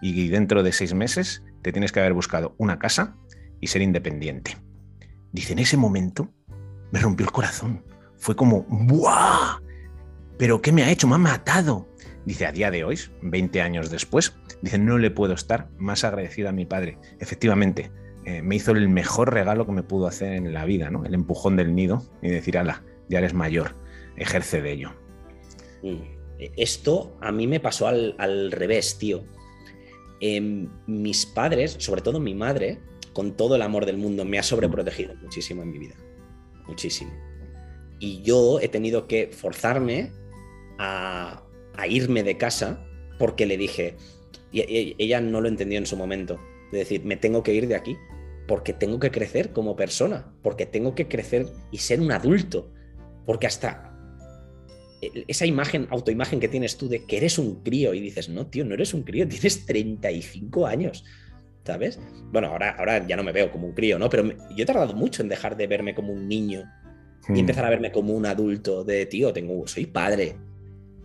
y 0.00 0.28
dentro 0.28 0.62
de 0.62 0.72
seis 0.72 0.94
meses 0.94 1.44
te 1.62 1.72
tienes 1.72 1.92
que 1.92 2.00
haber 2.00 2.12
buscado 2.12 2.54
una 2.58 2.78
casa 2.78 3.16
y 3.60 3.68
ser 3.68 3.82
independiente. 3.82 4.56
Dice, 5.32 5.52
en 5.52 5.58
ese 5.60 5.76
momento 5.76 6.32
me 6.90 7.00
rompió 7.00 7.26
el 7.26 7.32
corazón. 7.32 7.84
Fue 8.16 8.36
como, 8.36 8.64
¡buah! 8.68 9.60
¿Pero 10.38 10.60
qué 10.60 10.72
me 10.72 10.82
ha 10.82 10.90
hecho? 10.90 11.08
Me 11.08 11.16
ha 11.16 11.18
matado. 11.18 11.88
Dice, 12.24 12.46
a 12.46 12.52
día 12.52 12.70
de 12.70 12.84
hoy, 12.84 12.98
20 13.22 13.60
años 13.62 13.90
después, 13.90 14.34
dice, 14.60 14.78
no 14.78 14.98
le 14.98 15.10
puedo 15.10 15.34
estar 15.34 15.68
más 15.78 16.04
agradecido 16.04 16.48
a 16.48 16.52
mi 16.52 16.66
padre. 16.66 16.98
Efectivamente, 17.18 17.90
eh, 18.24 18.40
me 18.42 18.56
hizo 18.56 18.70
el 18.70 18.88
mejor 18.88 19.32
regalo 19.34 19.66
que 19.66 19.72
me 19.72 19.82
pudo 19.82 20.06
hacer 20.06 20.32
en 20.34 20.52
la 20.52 20.64
vida, 20.64 20.90
¿no? 20.90 21.04
El 21.04 21.14
empujón 21.14 21.56
del 21.56 21.74
nido 21.74 22.04
y 22.22 22.28
decir, 22.28 22.56
ala, 22.56 22.84
ya 23.08 23.18
eres 23.18 23.34
mayor, 23.34 23.74
ejerce 24.16 24.62
de 24.62 24.72
ello. 24.72 24.92
Esto 26.56 27.16
a 27.20 27.32
mí 27.32 27.48
me 27.48 27.58
pasó 27.58 27.88
al, 27.88 28.52
revés, 28.52 28.96
tío. 28.98 29.24
Em, 30.20 30.68
mis 30.86 31.26
padres, 31.26 31.76
sobre 31.78 32.00
todo 32.00 32.20
mi 32.20 32.34
madre, 32.34 32.78
con 33.12 33.36
todo 33.36 33.56
el 33.56 33.62
amor 33.62 33.86
del 33.86 33.96
mundo, 33.96 34.24
me 34.24 34.38
ha 34.38 34.42
sobreprotegido 34.44 35.16
muchísimo 35.16 35.62
en 35.62 35.72
mi 35.72 35.78
vida. 35.78 35.96
Muchísimo. 36.68 37.12
Y 37.98 38.22
yo 38.22 38.60
he 38.60 38.68
tenido 38.68 39.08
que 39.08 39.30
forzarme 39.32 40.12
a, 40.78 41.42
irme 41.88 42.22
de 42.22 42.36
casa 42.36 42.84
porque 43.18 43.46
le 43.46 43.56
dije, 43.56 43.96
y 44.52 44.94
ella 44.98 45.20
no 45.20 45.40
lo 45.40 45.48
entendió 45.48 45.78
en 45.78 45.86
su 45.86 45.96
momento, 45.96 46.40
de 46.70 46.78
decir, 46.78 47.04
me 47.04 47.16
tengo 47.16 47.42
que 47.42 47.54
ir 47.54 47.66
de 47.66 47.74
aquí 47.74 47.96
porque 48.46 48.72
tengo 48.72 48.98
que 48.98 49.10
crecer 49.10 49.52
como 49.52 49.76
persona, 49.76 50.32
porque 50.42 50.66
tengo 50.66 50.94
que 50.94 51.08
crecer 51.08 51.46
y 51.70 51.78
ser 51.78 52.00
un 52.00 52.12
adulto, 52.12 52.72
porque 53.24 53.46
hasta 53.46 53.92
esa 55.26 55.46
imagen, 55.46 55.88
autoimagen 55.90 56.38
que 56.38 56.48
tienes 56.48 56.76
tú 56.76 56.88
de 56.88 57.04
que 57.04 57.16
eres 57.16 57.38
un 57.38 57.62
crío 57.62 57.92
y 57.92 58.00
dices, 58.00 58.28
no, 58.28 58.46
tío, 58.46 58.64
no 58.64 58.74
eres 58.74 58.94
un 58.94 59.02
crío, 59.02 59.26
tienes 59.28 59.66
35 59.66 60.66
años, 60.66 61.04
¿sabes? 61.64 61.98
Bueno, 62.30 62.48
ahora, 62.48 62.76
ahora 62.78 63.06
ya 63.06 63.16
no 63.16 63.24
me 63.24 63.32
veo 63.32 63.50
como 63.50 63.66
un 63.66 63.72
crío, 63.72 63.98
¿no? 63.98 64.08
Pero 64.08 64.24
yo 64.24 64.62
he 64.62 64.66
tardado 64.66 64.94
mucho 64.94 65.22
en 65.22 65.28
dejar 65.28 65.56
de 65.56 65.66
verme 65.66 65.94
como 65.94 66.12
un 66.12 66.28
niño 66.28 66.64
y 67.28 67.32
hmm. 67.32 67.36
empezar 67.36 67.64
a 67.64 67.70
verme 67.70 67.92
como 67.92 68.14
un 68.14 68.26
adulto 68.26 68.84
de, 68.84 69.06
tío, 69.06 69.32
tengo, 69.32 69.66
soy 69.66 69.86
padre, 69.86 70.36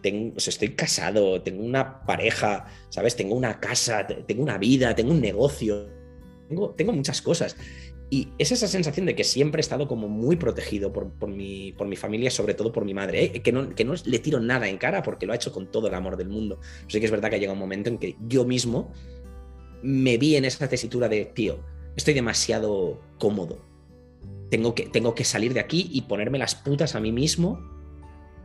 tengo, 0.01 0.37
estoy 0.37 0.69
casado, 0.69 1.41
tengo 1.41 1.63
una 1.63 2.01
pareja, 2.05 2.65
¿sabes? 2.89 3.15
Tengo 3.15 3.35
una 3.35 3.59
casa, 3.59 4.05
tengo 4.05 4.43
una 4.43 4.57
vida, 4.57 4.93
tengo 4.93 5.11
un 5.11 5.21
negocio, 5.21 5.89
tengo, 6.47 6.71
tengo 6.71 6.93
muchas 6.93 7.21
cosas. 7.21 7.55
Y 8.09 8.29
es 8.37 8.51
esa 8.51 8.67
sensación 8.67 9.05
de 9.05 9.15
que 9.15 9.25
siempre 9.25 9.59
he 9.59 9.61
estado 9.61 9.87
como 9.87 10.07
muy 10.07 10.37
protegido 10.37 10.93
por, 10.93 11.27
mi, 11.27 11.73
por 11.73 11.87
mi, 11.87 11.97
familia, 11.97 12.31
sobre 12.31 12.53
todo 12.53 12.71
por 12.71 12.85
mi 12.85 12.93
madre, 12.93 13.25
¿eh? 13.25 13.41
que, 13.41 13.51
no, 13.51 13.75
que, 13.75 13.83
no, 13.83 13.95
le 14.05 14.19
tiro 14.19 14.39
nada 14.39 14.69
en 14.69 14.77
cara 14.77 15.03
porque 15.03 15.25
lo 15.25 15.33
ha 15.33 15.35
hecho 15.35 15.51
con 15.51 15.69
todo 15.69 15.87
el 15.87 15.93
amor 15.93 16.15
del 16.15 16.29
mundo. 16.29 16.59
Sí 16.87 16.99
que 16.99 17.05
es 17.05 17.11
verdad 17.11 17.29
que 17.29 17.35
ha 17.35 17.39
llegado 17.39 17.55
un 17.55 17.59
momento 17.59 17.89
en 17.89 17.97
que 17.97 18.15
yo 18.27 18.45
mismo 18.45 18.93
me 19.83 20.17
vi 20.17 20.37
en 20.37 20.45
esa 20.45 20.69
tesitura 20.69 21.09
de, 21.09 21.25
tío, 21.25 21.59
estoy 21.97 22.13
demasiado 22.13 23.01
cómodo. 23.19 23.65
Tengo 24.49 24.73
que, 24.73 24.83
tengo 24.83 25.13
que 25.13 25.25
salir 25.25 25.53
de 25.53 25.59
aquí 25.59 25.89
y 25.91 26.03
ponerme 26.03 26.37
las 26.37 26.55
putas 26.55 26.95
a 26.95 27.01
mí 27.01 27.11
mismo 27.11 27.59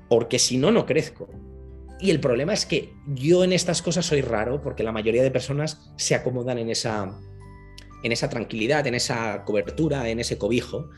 porque 0.08 0.40
si 0.40 0.58
no, 0.58 0.72
no 0.72 0.86
crezco. 0.86 1.28
Y 2.00 2.10
el 2.10 2.18
problema 2.18 2.52
es 2.52 2.66
que 2.66 2.92
yo 3.06 3.44
en 3.44 3.52
estas 3.52 3.80
cosas 3.80 4.06
soy 4.06 4.22
raro 4.22 4.60
porque 4.60 4.82
la 4.82 4.90
mayoría 4.90 5.22
de 5.22 5.30
personas 5.30 5.92
se 5.96 6.16
acomodan 6.16 6.58
en 6.58 6.68
esa 6.68 7.20
en 8.02 8.12
esa 8.12 8.28
tranquilidad, 8.28 8.86
en 8.86 8.94
esa 8.94 9.44
cobertura, 9.44 10.08
en 10.08 10.20
ese 10.20 10.38
cobijo. 10.38 10.90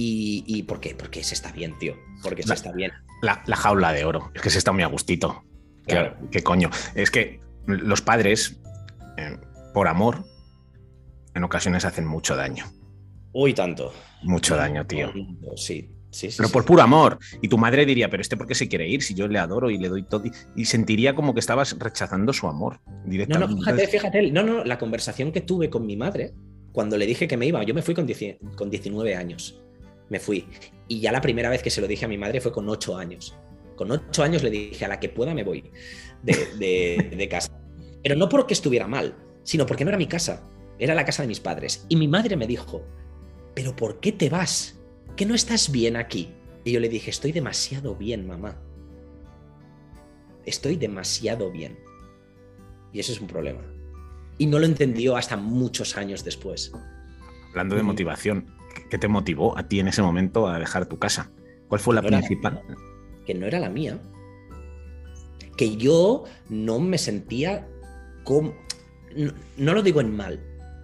¿Y, 0.00 0.62
por 0.62 0.78
qué? 0.78 0.94
Porque 0.94 1.24
se 1.24 1.34
está 1.34 1.50
bien, 1.50 1.76
tío. 1.78 1.96
Porque 2.22 2.44
se 2.44 2.54
está 2.54 2.70
bien. 2.70 2.92
La, 3.20 3.42
jaula 3.56 3.92
de 3.92 4.04
oro. 4.04 4.30
Es 4.32 4.42
que 4.42 4.50
se 4.50 4.58
está 4.58 4.70
muy 4.70 4.84
a 4.84 4.86
gustito. 4.86 5.42
Claro. 5.86 6.16
¿Qué, 6.30 6.42
coño? 6.42 6.70
Es 6.94 7.10
que 7.10 7.40
los 7.66 8.00
padres, 8.00 8.60
eh, 9.16 9.36
por 9.74 9.88
amor, 9.88 10.24
en 11.34 11.42
ocasiones 11.42 11.84
hacen 11.84 12.06
mucho 12.06 12.36
daño. 12.36 12.66
Uy, 13.32 13.54
tanto. 13.54 13.92
Mucho 14.22 14.56
daño, 14.56 14.86
tío. 14.86 15.12
Sí, 15.56 15.90
pero 16.36 16.48
por 16.48 16.64
puro 16.64 16.82
amor. 16.82 17.18
Y 17.42 17.48
tu 17.48 17.58
madre 17.58 17.84
diría, 17.84 18.08
pero 18.08 18.20
este 18.20 18.36
por 18.36 18.46
qué 18.46 18.54
se 18.54 18.68
quiere 18.68 18.88
ir 18.88 19.02
si 19.02 19.14
yo 19.14 19.28
le 19.28 19.38
adoro 19.38 19.70
y 19.70 19.78
le 19.78 19.88
doy 19.88 20.02
todo. 20.02 20.24
Y, 20.56 20.64
sentiría 20.64 21.14
como 21.14 21.34
que 21.34 21.40
estabas 21.40 21.76
rechazando 21.78 22.32
su 22.32 22.46
amor 22.46 22.80
directamente. 23.04 23.54
No, 23.54 23.60
no, 23.60 23.64
fíjate, 23.64 23.86
fíjate. 23.86 24.32
No, 24.32 24.42
no, 24.42 24.64
la 24.64 24.78
conversación 24.78 25.32
que 25.32 25.40
tuve 25.40 25.70
con 25.70 25.86
mi 25.86 25.96
madre 25.96 26.34
cuando 26.72 26.96
le 26.96 27.06
dije 27.06 27.28
que 27.28 27.36
me 27.36 27.46
iba, 27.46 27.62
yo 27.62 27.74
me 27.74 27.82
fui 27.82 27.94
con, 27.94 28.06
con 28.56 28.70
19 28.70 29.14
años. 29.14 29.60
Me 30.08 30.18
fui. 30.18 30.46
Y 30.88 31.00
ya 31.00 31.12
la 31.12 31.20
primera 31.20 31.50
vez 31.50 31.62
que 31.62 31.70
se 31.70 31.80
lo 31.80 31.86
dije 31.86 32.04
a 32.04 32.08
mi 32.08 32.18
madre 32.18 32.40
fue 32.40 32.52
con 32.52 32.68
8 32.68 32.96
años. 32.96 33.36
Con 33.76 33.90
8 33.90 34.22
años 34.22 34.42
le 34.42 34.50
dije, 34.50 34.84
a 34.84 34.88
la 34.88 34.98
que 34.98 35.08
pueda 35.08 35.34
me 35.34 35.44
voy 35.44 35.70
de, 36.22 37.14
de 37.16 37.28
casa. 37.28 37.50
Pero 38.02 38.16
no 38.16 38.28
porque 38.28 38.54
estuviera 38.54 38.86
mal, 38.86 39.14
sino 39.42 39.66
porque 39.66 39.84
no 39.84 39.90
era 39.90 39.98
mi 39.98 40.06
casa. 40.06 40.48
Era 40.78 40.94
la 40.94 41.04
casa 41.04 41.22
de 41.22 41.28
mis 41.28 41.40
padres. 41.40 41.84
Y 41.88 41.96
mi 41.96 42.08
madre 42.08 42.36
me 42.36 42.46
dijo, 42.46 42.82
¿pero 43.54 43.74
por 43.74 44.00
qué 44.00 44.12
te 44.12 44.30
vas? 44.30 44.77
¿Que 45.16 45.26
no 45.26 45.34
estás 45.34 45.70
bien 45.70 45.96
aquí? 45.96 46.32
Y 46.64 46.72
yo 46.72 46.80
le 46.80 46.88
dije, 46.88 47.10
estoy 47.10 47.32
demasiado 47.32 47.94
bien, 47.94 48.26
mamá. 48.26 48.56
Estoy 50.44 50.76
demasiado 50.76 51.50
bien. 51.50 51.78
Y 52.92 53.00
ese 53.00 53.12
es 53.12 53.20
un 53.20 53.26
problema. 53.26 53.60
Y 54.38 54.46
no 54.46 54.58
lo 54.58 54.66
entendió 54.66 55.16
hasta 55.16 55.36
muchos 55.36 55.96
años 55.96 56.24
después. 56.24 56.72
Hablando 57.50 57.76
de 57.76 57.82
motivación, 57.82 58.46
¿qué 58.90 58.98
te 58.98 59.08
motivó 59.08 59.56
a 59.58 59.68
ti 59.68 59.80
en 59.80 59.88
ese 59.88 60.02
momento 60.02 60.46
a 60.46 60.58
dejar 60.58 60.86
tu 60.86 60.98
casa? 60.98 61.30
¿Cuál 61.68 61.80
fue 61.80 61.94
la 61.94 62.02
principal? 62.02 62.62
que 63.28 63.34
no 63.34 63.46
era 63.46 63.60
la 63.60 63.68
mía. 63.68 64.00
Que 65.58 65.76
yo 65.76 66.24
no 66.48 66.80
me 66.80 66.96
sentía 66.96 67.68
como... 68.24 68.54
no, 69.58 69.74
lo 69.74 69.82
digo 69.82 70.00
en 70.00 70.16
mal, 70.16 70.40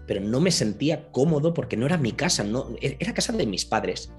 pero 0.07 0.21
no 0.21 0.41
me 0.41 0.51
sentía 0.51 1.11
cómodo 1.11 1.55
porque 1.55 1.77
no 1.77 1.87
era 1.87 1.97
mi 1.97 2.13
casa, 2.13 2.45
no, 2.45 2.75
era 2.81 3.15
casa 3.15 3.33
de 3.33 3.47
mis 3.47 3.65
padres 3.65 4.11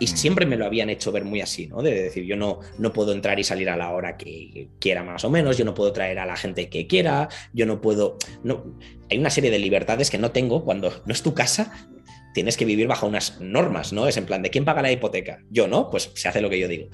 Y 0.00 0.06
mm. 0.06 0.08
siempre 0.08 0.46
me 0.46 0.56
lo 0.56 0.66
habían 0.66 0.90
hecho 0.90 1.12
ver 1.12 1.24
muy 1.24 1.40
así, 1.40 1.66
¿no? 1.66 1.82
De 1.82 2.02
decir, 2.02 2.24
yo 2.24 2.36
no, 2.36 2.60
no 2.78 2.92
puedo 2.92 3.12
entrar 3.12 3.38
y 3.38 3.44
salir 3.44 3.70
a 3.70 3.76
la 3.76 3.90
hora 3.92 4.16
que 4.16 4.68
quiera 4.80 5.02
más 5.02 5.24
o 5.24 5.30
menos, 5.30 5.56
yo 5.56 5.64
no 5.64 5.74
puedo 5.74 5.92
traer 5.92 6.18
a 6.18 6.26
la 6.26 6.36
gente 6.36 6.68
que 6.68 6.86
quiera, 6.86 7.28
yo 7.52 7.66
no 7.66 7.80
puedo... 7.80 8.18
No... 8.42 8.76
Hay 9.10 9.18
una 9.18 9.30
serie 9.30 9.50
de 9.50 9.58
libertades 9.58 10.10
que 10.10 10.18
no 10.18 10.30
tengo 10.30 10.64
cuando 10.64 10.90
no 11.04 11.12
es 11.12 11.22
tu 11.22 11.34
casa, 11.34 11.88
tienes 12.34 12.56
que 12.56 12.64
vivir 12.64 12.88
bajo 12.88 13.06
unas 13.06 13.40
normas, 13.40 13.92
¿no? 13.92 14.08
Es 14.08 14.16
en 14.16 14.26
plan, 14.26 14.42
¿de 14.42 14.50
quién 14.50 14.64
paga 14.64 14.82
la 14.82 14.90
hipoteca? 14.90 15.40
Yo, 15.50 15.68
¿no? 15.68 15.88
Pues 15.88 16.10
se 16.14 16.28
hace 16.28 16.40
lo 16.40 16.50
que 16.50 16.58
yo 16.58 16.68
digo. 16.68 16.88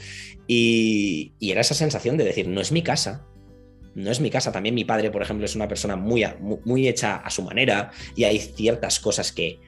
Y, 0.47 1.33
y 1.38 1.51
era 1.51 1.62
esa 1.62 1.75
sensación 1.75 2.16
de 2.16 2.25
decir, 2.25 2.47
no 2.47 2.61
es 2.61 2.73
mi 2.73 2.83
casa, 2.83 3.27
no 3.94 4.11
es 4.11 4.20
mi 4.20 4.31
casa. 4.31 4.53
También 4.53 4.74
mi 4.74 4.85
padre, 4.85 5.11
por 5.11 5.22
ejemplo, 5.22 5.44
es 5.44 5.55
una 5.55 5.68
persona 5.68 5.96
muy, 5.96 6.24
muy, 6.64 6.88
hecha 6.88 7.16
a 7.16 7.31
su 7.31 7.42
manera 7.42 7.90
y 8.14 8.24
hay 8.24 8.38
ciertas 8.38 9.00
cosas 9.00 9.33
que 9.33 9.61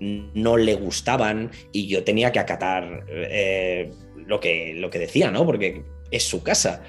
no 0.00 0.56
le 0.56 0.74
gustaban 0.74 1.50
y 1.72 1.86
yo 1.86 2.04
tenía 2.04 2.32
que 2.32 2.38
acatar 2.38 3.04
eh, 3.08 3.92
lo, 4.16 4.40
que, 4.40 4.74
lo 4.74 4.88
que 4.90 4.98
decía, 4.98 5.30
¿no? 5.30 5.44
Porque 5.44 5.84
es 6.10 6.22
su 6.24 6.42
casa. 6.42 6.82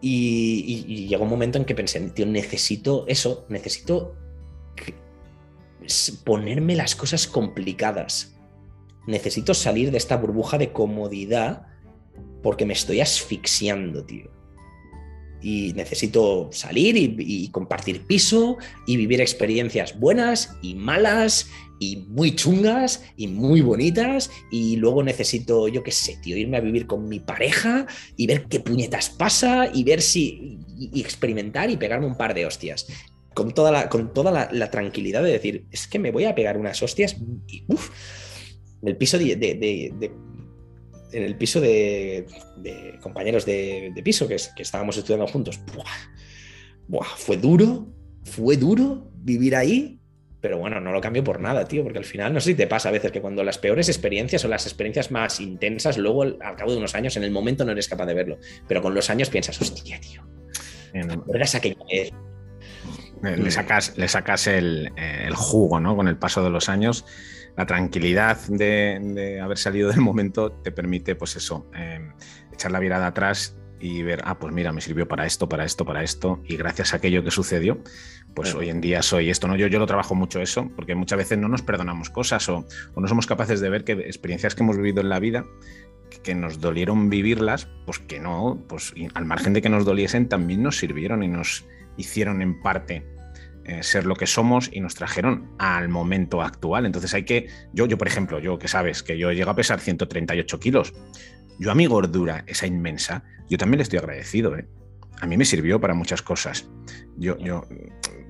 Y, 0.00 0.84
y, 0.86 1.08
llegó 1.08 1.24
un 1.24 1.30
momento 1.30 1.58
en 1.58 1.64
que 1.64 1.74
pensé, 1.74 2.00
tío, 2.10 2.26
necesito 2.26 3.04
eso, 3.08 3.46
necesito 3.48 4.14
ponerme 6.24 6.76
las 6.76 6.94
cosas 6.94 7.26
complicadas. 7.26 8.36
Necesito 9.06 9.54
salir 9.54 9.90
de 9.90 9.98
esta 9.98 10.16
burbuja 10.16 10.58
de 10.58 10.70
comodidad 10.70 11.66
porque 12.42 12.66
me 12.66 12.74
estoy 12.74 13.00
asfixiando, 13.00 14.04
tío 14.04 14.37
y 15.42 15.72
necesito 15.74 16.50
salir 16.52 16.96
y, 16.96 17.48
compartir 17.48 18.06
piso 18.06 18.58
y 18.86 18.96
vivir 18.96 19.20
experiencias 19.20 19.98
buenas 19.98 20.56
y 20.62 20.74
malas 20.74 21.48
y 21.80 21.96
muy 22.08 22.34
chungas 22.34 23.04
y 23.16 23.28
muy 23.28 23.60
bonitas 23.60 24.30
y 24.50 24.76
luego 24.76 25.02
necesito, 25.02 25.68
yo 25.68 25.82
qué 25.82 25.92
sé, 25.92 26.18
tío, 26.22 26.36
irme 26.36 26.56
a 26.56 26.60
vivir 26.60 26.86
con 26.86 27.08
mi 27.08 27.20
pareja 27.20 27.86
y 28.16 28.26
ver 28.26 28.46
qué 28.46 28.60
puñetas 28.60 29.10
pasa 29.10 29.70
y 29.72 29.84
ver 29.84 30.02
si 30.02 30.58
y, 30.76 31.00
experimentar 31.00 31.70
y 31.70 31.76
pegarme 31.76 32.06
un 32.06 32.16
par 32.16 32.34
de 32.34 32.46
hostias. 32.46 32.86
Con 33.34 33.54
toda, 33.54 33.70
la, 33.70 33.88
con 33.88 34.12
toda 34.12 34.48
la, 34.50 34.70
tranquilidad 34.70 35.22
de 35.22 35.30
decir, 35.30 35.66
es 35.70 35.86
que 35.86 36.00
me 36.00 36.10
voy 36.10 36.24
a 36.24 36.34
pegar 36.34 36.58
unas 36.58 36.82
hostias 36.82 37.16
y 37.46 37.62
uff, 37.68 37.90
el 38.82 38.96
piso 38.96 39.16
de, 39.16 40.12
en 41.12 41.22
el 41.22 41.36
piso 41.36 41.60
de, 41.60 42.26
compañeros 43.00 43.44
de, 43.46 44.00
piso 44.04 44.28
que, 44.28 44.36
que, 44.54 44.62
estábamos 44.62 44.96
estudiando 44.96 45.26
juntos. 45.26 45.60
fue 47.16 47.36
duro, 47.36 47.86
fue 48.24 48.56
duro 48.56 49.10
vivir 49.16 49.56
ahí, 49.56 50.00
pero 50.40 50.58
bueno, 50.58 50.80
no 50.80 50.92
lo 50.92 51.00
cambio 51.00 51.24
por 51.24 51.40
nada, 51.40 51.66
tío, 51.66 51.82
porque 51.82 51.98
al 51.98 52.04
final, 52.04 52.32
no 52.32 52.40
sé 52.40 52.50
si 52.50 52.54
te 52.54 52.66
pasa 52.66 52.90
a 52.90 52.92
veces 52.92 53.10
que 53.10 53.20
cuando 53.20 53.42
las 53.42 53.58
peores 53.58 53.88
experiencias 53.88 54.44
o 54.44 54.48
las 54.48 54.66
experiencias 54.66 55.10
más 55.10 55.40
intensas, 55.40 55.98
luego 55.98 56.22
al 56.22 56.56
cabo 56.56 56.70
de 56.70 56.78
unos 56.78 56.94
años, 56.94 57.16
en 57.16 57.24
el 57.24 57.30
momento 57.30 57.64
no 57.64 57.72
eres 57.72 57.88
capaz 57.88 58.06
de 58.06 58.14
verlo, 58.14 58.38
pero 58.68 58.80
con 58.80 58.94
los 58.94 59.10
años 59.10 59.30
piensas, 59.30 59.60
hostia, 59.60 60.00
tío, 60.00 60.22
¿recuerdas 60.92 61.54
aquella 61.54 61.84
vez? 61.90 62.12
Le 63.20 63.50
sacas, 63.50 63.98
le 63.98 64.06
sacas 64.06 64.46
el, 64.46 64.92
el 64.96 65.34
jugo, 65.34 65.80
¿no? 65.80 65.96
Con 65.96 66.06
el 66.06 66.16
paso 66.16 66.44
de 66.44 66.50
los 66.50 66.68
años 66.68 67.04
la 67.58 67.66
tranquilidad 67.66 68.38
de, 68.46 69.40
haber 69.42 69.58
salido 69.58 69.90
del 69.90 70.00
momento 70.00 70.52
te 70.52 70.70
permite, 70.70 71.16
pues 71.16 71.34
eso, 71.34 71.68
em, 71.74 72.12
echar 72.52 72.70
la 72.70 72.78
mirada 72.78 73.08
atrás 73.08 73.56
y 73.80 74.04
ver, 74.04 74.20
ah, 74.24 74.38
pues 74.38 74.54
mira, 74.54 74.72
me 74.72 74.80
sirvió 74.80 75.08
para 75.08 75.26
esto, 75.26 75.48
para 75.48 75.64
esto, 75.64 75.84
para 75.84 76.04
esto, 76.04 76.40
y 76.44 76.56
gracias 76.56 76.94
a 76.94 76.98
aquello 76.98 77.24
que 77.24 77.32
sucedió, 77.32 77.82
pues 78.32 78.54
hoy 78.54 78.68
en 78.68 78.80
día 78.80 79.02
soy 79.02 79.28
esto, 79.28 79.48
¿no? 79.48 79.56
Yo, 79.56 79.66
yo 79.66 79.80
lo 79.80 79.86
trabajo 79.86 80.14
mucho 80.14 80.40
eso, 80.40 80.70
porque 80.76 80.94
muchas 80.94 81.18
veces 81.18 81.36
no 81.38 81.48
nos 81.48 81.62
perdonamos 81.62 82.10
cosas 82.10 82.48
o, 82.48 82.64
no 82.96 83.08
somos 83.08 83.26
capaces 83.26 83.58
de 83.60 83.70
ver 83.70 83.82
que 83.82 83.92
experiencias 83.92 84.54
que 84.54 84.62
hemos 84.62 84.76
vivido 84.76 85.00
en 85.00 85.08
la 85.08 85.18
vida, 85.18 85.44
que 86.22 86.36
nos 86.36 86.60
dolieron 86.60 87.10
vivirlas, 87.10 87.68
pues 87.86 87.98
que 87.98 88.20
no, 88.20 88.64
pues 88.68 88.94
al 89.14 89.24
margen 89.24 89.52
de 89.52 89.62
que 89.62 89.68
nos 89.68 89.84
doliesen, 89.84 90.28
también 90.28 90.62
nos 90.62 90.78
sirvieron 90.78 91.24
y 91.24 91.28
nos 91.28 91.66
hicieron 91.96 92.40
en 92.40 92.60
parte 92.62 93.04
eh, 93.68 93.82
ser 93.82 94.06
lo 94.06 94.16
que 94.16 94.26
somos 94.26 94.70
y 94.72 94.80
nos 94.80 94.94
trajeron 94.94 95.50
al 95.58 95.90
momento 95.90 96.40
actual. 96.40 96.86
Entonces 96.86 97.12
hay 97.12 97.24
que, 97.24 97.48
yo, 97.74 97.84
yo 97.84 97.98
por 97.98 98.08
ejemplo, 98.08 98.38
yo 98.38 98.58
que 98.58 98.66
sabes 98.66 99.02
que 99.02 99.18
yo 99.18 99.30
llego 99.30 99.50
a 99.50 99.54
pesar 99.54 99.78
138 99.78 100.58
kilos, 100.58 100.94
yo 101.58 101.70
a 101.70 101.74
mi 101.74 101.84
gordura, 101.84 102.44
esa 102.46 102.66
inmensa, 102.66 103.24
yo 103.50 103.58
también 103.58 103.78
le 103.78 103.82
estoy 103.82 103.98
agradecido. 103.98 104.56
¿eh? 104.56 104.66
A 105.20 105.26
mí 105.26 105.36
me 105.36 105.44
sirvió 105.44 105.78
para 105.80 105.92
muchas 105.92 106.22
cosas. 106.22 106.66
Yo, 107.18 107.36
yo, 107.38 107.66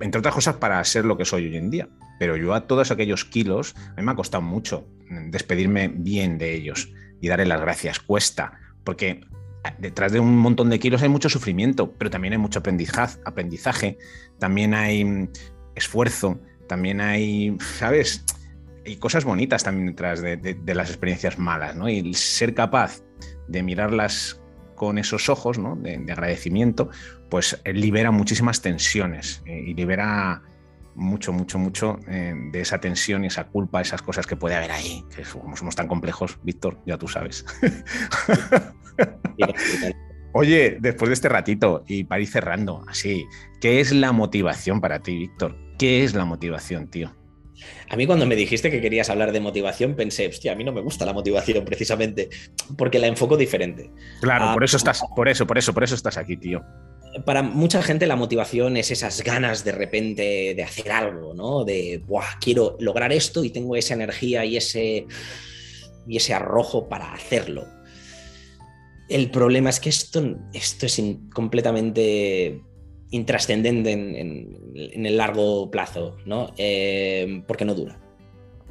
entre 0.01 0.19
otras 0.19 0.35
cosas, 0.35 0.55
para 0.57 0.83
ser 0.83 1.05
lo 1.05 1.17
que 1.17 1.23
soy 1.23 1.45
hoy 1.45 1.55
en 1.55 1.69
día. 1.69 1.87
Pero 2.19 2.35
yo 2.35 2.53
a 2.53 2.67
todos 2.67 2.91
aquellos 2.91 3.23
kilos, 3.23 3.75
a 3.77 4.01
mí 4.01 4.03
me 4.03 4.11
ha 4.11 4.15
costado 4.15 4.41
mucho 4.41 4.89
despedirme 5.29 5.87
bien 5.87 6.37
de 6.37 6.53
ellos 6.53 6.91
y 7.21 7.29
darle 7.29 7.45
las 7.45 7.61
gracias. 7.61 7.99
Cuesta, 7.99 8.59
porque 8.83 9.21
detrás 9.77 10.11
de 10.11 10.19
un 10.19 10.37
montón 10.37 10.69
de 10.69 10.79
kilos 10.79 11.01
hay 11.01 11.09
mucho 11.09 11.29
sufrimiento, 11.29 11.93
pero 11.93 12.09
también 12.09 12.33
hay 12.33 12.39
mucho 12.39 12.59
aprendizaje, 12.59 13.97
también 14.39 14.73
hay 14.73 15.29
esfuerzo, 15.75 16.39
también 16.67 17.01
hay, 17.01 17.57
¿sabes? 17.77 18.23
Hay 18.85 18.97
cosas 18.97 19.25
bonitas 19.25 19.63
también 19.63 19.87
detrás 19.87 20.21
de, 20.21 20.57
las 20.65 20.89
experiencias 20.89 21.37
malas, 21.37 21.75
¿no? 21.75 21.89
Y 21.89 22.13
ser 22.13 22.53
capaz 22.53 23.01
de 23.47 23.63
mirarlas 23.63 24.41
con 24.75 24.97
esos 24.97 25.29
ojos, 25.29 25.59
¿no? 25.59 25.75
De, 25.75 25.95
agradecimiento, 26.09 26.89
pues 27.29 27.59
eh, 27.65 27.73
libera 27.73 28.11
muchísimas 28.11 28.61
tensiones 28.61 29.43
eh, 29.45 29.63
y 29.67 29.73
libera 29.73 30.41
mucho, 30.95 31.33
mucho, 31.33 31.59
mucho 31.59 31.99
eh, 32.07 32.33
de 32.51 32.61
esa 32.61 32.79
tensión 32.79 33.23
y 33.23 33.27
esa 33.27 33.45
culpa, 33.45 33.81
esas 33.81 34.01
cosas 34.01 34.25
que 34.25 34.35
puede 34.35 34.55
haber 34.55 34.71
ahí, 34.71 35.03
que 35.15 35.23
como 35.23 35.55
somos 35.55 35.75
tan 35.75 35.87
complejos, 35.87 36.39
Víctor, 36.43 36.79
ya 36.85 36.97
tú 36.97 37.07
sabes. 37.07 37.45
Oye, 40.31 40.77
después 40.79 41.09
de 41.09 41.13
este 41.13 41.29
ratito 41.29 41.83
y 41.87 42.03
para 42.03 42.21
ir 42.21 42.27
cerrando, 42.27 42.83
así, 42.87 43.25
¿qué 43.59 43.79
es 43.79 43.91
la 43.91 44.11
motivación 44.11 44.79
para 44.79 44.99
ti, 44.99 45.17
Víctor? 45.17 45.55
¿Qué 45.77 46.03
es 46.03 46.13
la 46.13 46.25
motivación, 46.25 46.87
tío? 46.87 47.15
A 47.89 47.95
mí 47.95 48.05
cuando 48.05 48.25
me 48.25 48.35
dijiste 48.35 48.69
que 48.69 48.81
querías 48.81 49.09
hablar 49.09 49.31
de 49.31 49.39
motivación 49.39 49.95
pensé, 49.95 50.27
hostia, 50.27 50.51
a 50.51 50.55
mí 50.55 50.63
no 50.63 50.71
me 50.71 50.81
gusta 50.81 51.05
la 51.05 51.13
motivación 51.13 51.65
precisamente, 51.65 52.29
porque 52.77 52.99
la 52.99 53.07
enfoco 53.07 53.37
diferente. 53.37 53.91
Claro, 54.21 54.45
ah, 54.49 54.53
por 54.53 54.63
eso 54.63 54.77
estás, 54.77 55.01
por 55.15 55.27
eso, 55.27 55.47
por 55.47 55.57
eso, 55.57 55.73
por 55.73 55.83
eso 55.83 55.95
estás 55.95 56.17
aquí, 56.17 56.37
tío. 56.37 56.63
Para 57.25 57.41
mucha 57.41 57.81
gente 57.81 58.05
la 58.05 58.15
motivación 58.15 58.77
es 58.77 58.91
esas 58.91 59.23
ganas 59.23 59.63
de 59.63 59.71
repente 59.71 60.53
de 60.55 60.63
hacer 60.63 60.91
algo, 60.91 61.33
¿no? 61.33 61.65
De, 61.65 62.03
Buah, 62.05 62.37
quiero 62.39 62.77
lograr 62.79 63.11
esto 63.11 63.43
y 63.43 63.49
tengo 63.49 63.75
esa 63.75 63.95
energía 63.95 64.45
y 64.45 64.57
ese, 64.57 65.07
y 66.07 66.17
ese 66.17 66.33
arrojo 66.35 66.87
para 66.87 67.11
hacerlo. 67.11 67.65
El 69.09 69.31
problema 69.31 69.71
es 69.71 69.79
que 69.79 69.89
esto, 69.89 70.37
esto 70.53 70.85
es 70.85 71.01
completamente 71.33 72.61
intrascendente 73.09 73.91
en, 73.91 75.05
el 75.05 75.17
largo 75.17 75.71
plazo, 75.71 76.17
¿no? 76.25 76.53
Eh, 76.57 77.43
porque 77.47 77.65
no 77.65 77.73
dura. 77.73 77.99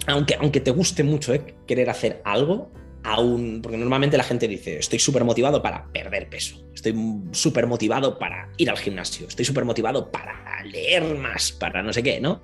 Aunque, 0.06 0.36
aunque 0.40 0.60
te 0.60 0.70
guste 0.70 1.02
mucho 1.02 1.34
¿eh? 1.34 1.56
querer 1.66 1.90
hacer 1.90 2.22
algo, 2.24 2.70
aún, 3.02 3.60
porque 3.62 3.76
normalmente 3.76 4.16
la 4.16 4.22
gente 4.22 4.46
dice, 4.46 4.78
estoy 4.78 4.98
súper 4.98 5.24
motivado 5.24 5.60
para 5.60 5.90
perder 5.92 6.28
peso, 6.28 6.56
estoy 6.72 6.94
súper 7.32 7.66
motivado 7.66 8.18
para 8.18 8.50
ir 8.58 8.70
al 8.70 8.78
gimnasio, 8.78 9.26
estoy 9.26 9.44
súper 9.44 9.64
motivado 9.64 10.10
para 10.10 10.62
leer 10.64 11.16
más, 11.16 11.52
para 11.52 11.82
no 11.82 11.92
sé 11.92 12.02
qué, 12.02 12.20
¿no? 12.20 12.42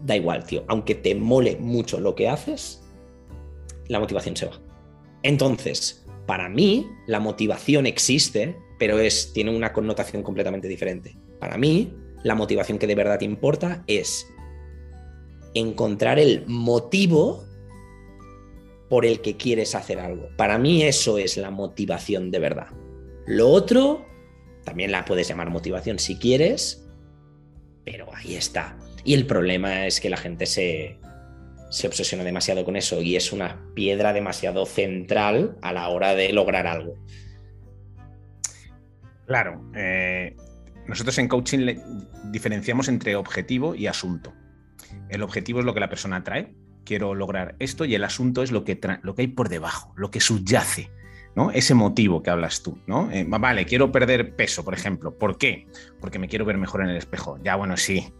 Da 0.00 0.16
igual, 0.16 0.44
tío, 0.44 0.64
aunque 0.68 0.94
te 0.94 1.14
mole 1.14 1.56
mucho 1.56 2.00
lo 2.00 2.14
que 2.14 2.28
haces, 2.28 2.82
la 3.88 4.00
motivación 4.00 4.36
se 4.36 4.46
va. 4.46 4.60
Entonces, 5.22 6.04
para 6.26 6.48
mí, 6.48 6.90
la 7.06 7.20
motivación 7.20 7.86
existe, 7.86 8.56
pero 8.78 8.98
es, 8.98 9.32
tiene 9.32 9.54
una 9.56 9.72
connotación 9.72 10.22
completamente 10.22 10.68
diferente. 10.68 11.16
Para 11.38 11.56
mí, 11.56 11.94
la 12.24 12.34
motivación 12.34 12.78
que 12.78 12.86
de 12.86 12.94
verdad 12.94 13.20
importa 13.20 13.84
es 13.86 14.26
encontrar 15.54 16.18
el 16.18 16.44
motivo 16.46 17.44
por 18.88 19.06
el 19.06 19.20
que 19.20 19.36
quieres 19.36 19.74
hacer 19.74 19.98
algo. 19.98 20.28
Para 20.36 20.58
mí 20.58 20.82
eso 20.82 21.18
es 21.18 21.36
la 21.36 21.50
motivación 21.50 22.30
de 22.30 22.38
verdad. 22.38 22.68
Lo 23.26 23.48
otro, 23.48 24.04
también 24.64 24.92
la 24.92 25.04
puedes 25.04 25.28
llamar 25.28 25.50
motivación 25.50 25.98
si 25.98 26.16
quieres, 26.16 26.86
pero 27.84 28.06
ahí 28.14 28.34
está. 28.34 28.76
Y 29.04 29.14
el 29.14 29.26
problema 29.26 29.86
es 29.86 30.00
que 30.00 30.10
la 30.10 30.16
gente 30.16 30.46
se, 30.46 30.98
se 31.70 31.86
obsesiona 31.86 32.24
demasiado 32.24 32.64
con 32.64 32.76
eso 32.76 33.02
y 33.02 33.16
es 33.16 33.32
una 33.32 33.60
piedra 33.74 34.12
demasiado 34.12 34.66
central 34.66 35.56
a 35.62 35.72
la 35.72 35.88
hora 35.88 36.14
de 36.14 36.32
lograr 36.32 36.66
algo. 36.66 36.94
Claro, 39.26 39.60
eh, 39.74 40.36
nosotros 40.86 41.18
en 41.18 41.28
coaching 41.28 41.76
diferenciamos 42.30 42.88
entre 42.88 43.16
objetivo 43.16 43.74
y 43.74 43.88
asunto. 43.88 44.32
El 45.08 45.22
objetivo 45.22 45.60
es 45.60 45.66
lo 45.66 45.74
que 45.74 45.80
la 45.80 45.88
persona 45.88 46.22
trae, 46.22 46.54
quiero 46.84 47.14
lograr 47.14 47.56
esto, 47.58 47.84
y 47.84 47.94
el 47.94 48.04
asunto 48.04 48.42
es 48.42 48.52
lo 48.52 48.64
que, 48.64 48.78
lo 49.02 49.14
que 49.14 49.22
hay 49.22 49.28
por 49.28 49.48
debajo, 49.48 49.92
lo 49.96 50.10
que 50.10 50.20
subyace, 50.20 50.90
¿no? 51.34 51.50
Ese 51.50 51.74
motivo 51.74 52.22
que 52.22 52.30
hablas 52.30 52.62
tú, 52.62 52.78
¿no? 52.86 53.10
Eh, 53.10 53.26
vale, 53.28 53.66
quiero 53.66 53.90
perder 53.90 54.36
peso, 54.36 54.64
por 54.64 54.74
ejemplo. 54.74 55.18
¿Por 55.18 55.38
qué? 55.38 55.66
Porque 56.00 56.20
me 56.20 56.28
quiero 56.28 56.44
ver 56.44 56.56
mejor 56.56 56.82
en 56.82 56.90
el 56.90 56.96
espejo. 56.96 57.38
Ya, 57.42 57.56
bueno, 57.56 57.76
sí, 57.76 58.12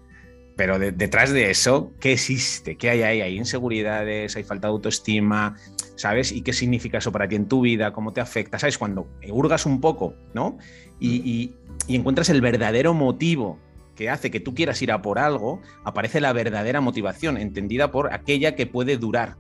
pero 0.57 0.79
detrás 0.79 1.33
de 1.33 1.51
eso, 1.51 1.93
¿qué 2.01 2.13
existe? 2.13 2.77
¿Qué 2.77 2.89
hay 2.89 3.03
ahí? 3.03 3.21
Hay 3.21 3.37
inseguridades, 3.37 4.37
hay 4.37 4.43
falta 4.43 4.69
de 4.69 4.73
autoestima, 4.73 5.55
¿sabes? 5.97 6.33
¿Y 6.33 6.41
qué 6.41 6.55
significa 6.55 6.99
eso 6.99 7.13
para 7.13 7.29
ti 7.29 7.37
en 7.37 7.47
tu 7.47 7.61
vida? 7.61 7.93
¿Cómo 7.93 8.15
te 8.15 8.23
afecta? 8.23 8.59
¿Sabes? 8.59 8.79
Cuando 8.79 9.07
hurgas 9.29 9.67
un 9.67 9.83
poco, 9.83 10.15
¿no? 10.33 10.57
Y, 10.99 11.55
y 11.87 11.95
encuentras 11.95 12.31
el 12.31 12.41
verdadero 12.41 12.95
motivo 12.95 13.59
que 13.95 14.11
hace 14.11 14.31
que 14.31 14.41
tú 14.41 14.55
quieras 14.55 14.81
ir 14.83 14.93
a 14.93 15.03
por 15.03 15.19
algo, 15.19 15.61
aparece 15.85 16.21
la 16.21 16.33
verdadera 16.33 16.81
motivación, 16.81 17.37
entendida 17.37 17.91
por 17.91 18.13
aquella 18.13 18.55
que 18.55 18.67
puede 18.67 18.97
durar, 18.97 19.37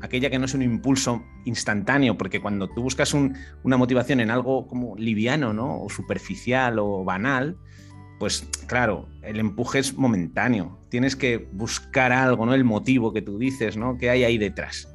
aquella 0.00 0.30
que 0.30 0.38
no 0.38 0.46
es 0.46 0.54
un 0.54 0.62
impulso 0.62 1.22
instantáneo, 1.44 2.16
porque 2.16 2.40
cuando 2.40 2.68
tú 2.68 2.82
buscas 2.82 3.14
una 3.14 3.76
motivación 3.76 4.20
en 4.20 4.30
algo 4.30 4.66
como 4.66 4.96
liviano, 4.96 5.52
¿no? 5.52 5.82
O 5.82 5.90
superficial 5.90 6.78
o 6.78 7.04
banal, 7.04 7.56
pues 8.20 8.46
claro, 8.66 9.08
el 9.22 9.40
empuje 9.40 9.78
es 9.78 9.96
momentáneo. 9.96 10.78
Tienes 10.90 11.16
que 11.16 11.48
buscar 11.52 12.12
algo, 12.12 12.44
¿no? 12.44 12.52
El 12.52 12.64
motivo 12.64 13.14
que 13.14 13.22
tú 13.22 13.38
dices, 13.38 13.78
¿no? 13.78 13.96
¿Qué 13.96 14.10
hay 14.10 14.24
ahí 14.24 14.36
detrás? 14.36 14.88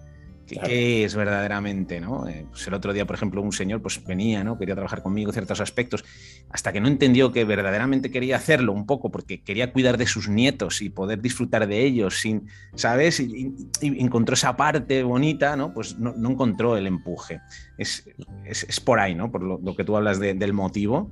¿Qué, 0.46 1.04
es 1.04 1.16
verdaderamente? 1.16 2.00
¿no? 2.00 2.28
Eh, 2.28 2.46
pues 2.52 2.68
el 2.68 2.76
otro 2.76 2.94
día, 2.94 3.08
por 3.08 3.16
ejemplo, 3.16 3.42
un 3.42 3.52
señor 3.52 3.82
pues 3.82 4.04
venía, 4.06 4.44
¿no? 4.44 4.60
quería 4.60 4.76
trabajar 4.76 5.02
conmigo 5.02 5.32
en 5.32 5.34
ciertos 5.34 5.60
aspectos, 5.60 6.06
hasta 6.52 6.72
que 6.72 6.80
no 6.80 6.88
entendió 6.88 7.32
que 7.32 7.46
verdaderamente 7.46 8.12
quería 8.12 8.36
hacerlo 8.36 8.74
un 8.74 8.86
poco 8.86 9.10
porque 9.10 9.42
quería 9.42 9.74
cuidar 9.74 9.98
de 9.98 10.06
sus 10.06 10.30
nietos 10.30 10.84
y 10.84 10.90
poder 10.90 11.20
disfrutar 11.20 11.68
de 11.68 11.84
ellos, 11.84 12.20
sin, 12.20 12.48
¿sabes? 12.76 13.20
Y, 13.20 13.56
encontró 13.82 14.36
esa 14.36 14.56
parte 14.56 15.02
bonita, 15.02 15.56
¿no? 15.56 15.74
pues 15.74 15.98
no, 15.98 16.14
encontró 16.30 16.78
el 16.78 16.86
empuje. 16.86 17.42
Es, 17.80 18.08
es, 18.46 18.80
por 18.80 19.00
ahí, 19.00 19.16
¿no? 19.16 19.32
por 19.32 19.42
lo, 19.42 19.76
que 19.76 19.84
tú 19.84 19.98
hablas 19.98 20.20
del 20.20 20.54
motivo. 20.54 21.10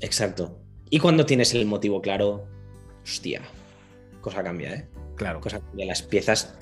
Exacto. 0.00 0.67
Y 0.90 0.98
cuando 0.98 1.26
tienes 1.26 1.54
el 1.54 1.66
motivo 1.66 2.00
claro, 2.00 2.46
hostia, 3.02 3.42
cosa 4.20 4.42
cambia, 4.42 4.74
¿eh? 4.74 4.88
Claro. 5.16 5.40
Cosa 5.40 5.60
cambia, 5.60 5.86
las 5.86 6.02
piezas 6.02 6.56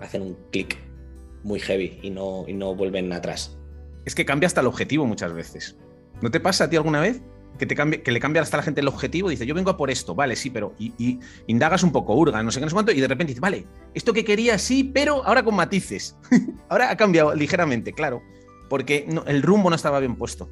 hacen 0.00 0.22
un 0.22 0.36
clic 0.50 0.78
muy 1.42 1.60
heavy 1.60 1.98
y 2.02 2.10
no, 2.10 2.44
y 2.46 2.52
no 2.52 2.74
vuelven 2.74 3.12
atrás. 3.12 3.56
Es 4.04 4.14
que 4.14 4.24
cambia 4.24 4.46
hasta 4.46 4.60
el 4.60 4.66
objetivo 4.66 5.06
muchas 5.06 5.32
veces. 5.32 5.76
¿No 6.20 6.30
te 6.30 6.40
pasa 6.40 6.64
a 6.64 6.70
ti 6.70 6.76
alguna 6.76 7.00
vez? 7.00 7.20
Que, 7.58 7.66
te 7.66 7.74
cambie, 7.74 8.02
que 8.02 8.12
le 8.12 8.20
cambia 8.20 8.42
hasta 8.42 8.58
la 8.58 8.62
gente 8.62 8.80
el 8.80 8.88
objetivo, 8.88 9.30
dice, 9.30 9.46
yo 9.46 9.54
vengo 9.54 9.70
a 9.70 9.76
por 9.76 9.90
esto, 9.90 10.14
vale, 10.14 10.36
sí, 10.36 10.50
pero. 10.50 10.74
Y, 10.78 11.18
indagas 11.46 11.82
un 11.82 11.90
poco, 11.90 12.14
hurga, 12.14 12.42
no 12.42 12.50
sé 12.50 12.60
qué, 12.60 12.66
no 12.66 12.70
sé 12.70 12.74
cuánto, 12.74 12.92
y 12.92 13.00
de 13.00 13.08
repente 13.08 13.30
dice, 13.30 13.40
vale, 13.40 13.66
esto 13.94 14.12
que 14.12 14.24
quería 14.24 14.58
sí, 14.58 14.84
pero 14.84 15.24
ahora 15.24 15.42
con 15.42 15.54
matices. 15.54 16.16
ahora 16.68 16.90
ha 16.90 16.96
cambiado 16.96 17.34
ligeramente, 17.34 17.92
claro, 17.92 18.22
porque 18.68 19.08
el 19.26 19.42
rumbo 19.42 19.70
no 19.70 19.76
estaba 19.76 20.00
bien 20.00 20.16
puesto. 20.16 20.50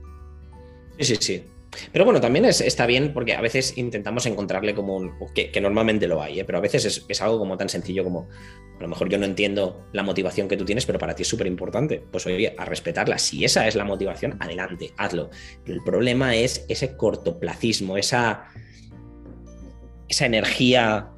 Sí, 0.98 1.04
sí, 1.04 1.16
sí. 1.20 1.44
Pero 1.92 2.04
bueno, 2.04 2.20
también 2.20 2.44
está 2.44 2.87
bien 2.87 3.12
porque 3.12 3.34
a 3.34 3.40
veces 3.40 3.76
intentamos 3.76 4.26
encontrarle 4.26 4.74
como 4.74 4.96
un. 4.96 5.12
que, 5.34 5.60
normalmente 5.60 6.06
lo 6.06 6.22
hay, 6.22 6.40
¿eh? 6.40 6.44
pero 6.44 6.58
a 6.58 6.60
veces 6.60 7.04
es, 7.08 7.22
algo 7.22 7.38
como 7.38 7.56
tan 7.56 7.68
sencillo 7.68 8.04
como. 8.04 8.28
A 8.78 8.82
lo 8.82 8.88
mejor 8.88 9.08
yo 9.08 9.18
no 9.18 9.24
entiendo 9.24 9.87
la 9.92 10.02
motivación 10.02 10.48
que 10.48 10.56
tú 10.56 10.64
tienes, 10.64 10.84
pero 10.84 10.98
para 10.98 11.14
ti 11.14 11.22
es 11.22 11.28
súper 11.28 11.46
importante. 11.46 12.02
Pues 12.10 12.26
oye, 12.26 12.54
a 12.56 12.64
respetarla. 12.64 13.18
Si 13.18 13.44
esa 13.44 13.66
es 13.68 13.76
la 13.76 13.84
motivación, 13.84 14.37
adelante, 14.40 14.92
hazlo. 14.96 15.30
el 15.66 15.82
problema 15.82 16.34
es 16.34 16.64
ese 16.68 16.96
cortoplacismo, 16.96 17.96
esa. 17.96 18.48
esa 20.08 20.26
energía 20.26 21.10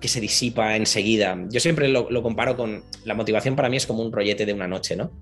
que 0.00 0.08
se 0.08 0.20
disipa 0.20 0.76
enseguida. 0.76 1.38
Yo 1.48 1.60
siempre 1.60 1.88
lo, 1.88 2.10
lo 2.10 2.22
comparo 2.22 2.56
con. 2.56 2.84
La 3.04 3.14
motivación 3.14 3.56
para 3.56 3.68
mí 3.68 3.76
es 3.76 3.86
como 3.86 4.02
un 4.02 4.12
rollete 4.12 4.46
de 4.46 4.52
una 4.52 4.68
noche, 4.68 4.96
¿no? 4.96 5.12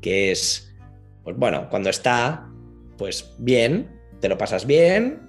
Que 0.00 0.32
es. 0.32 0.74
Pues 1.22 1.36
bueno, 1.36 1.68
cuando 1.68 1.90
está 1.90 2.49
pues 3.00 3.32
bien, 3.38 3.88
te 4.20 4.28
lo 4.28 4.36
pasas 4.36 4.66
bien 4.66 5.22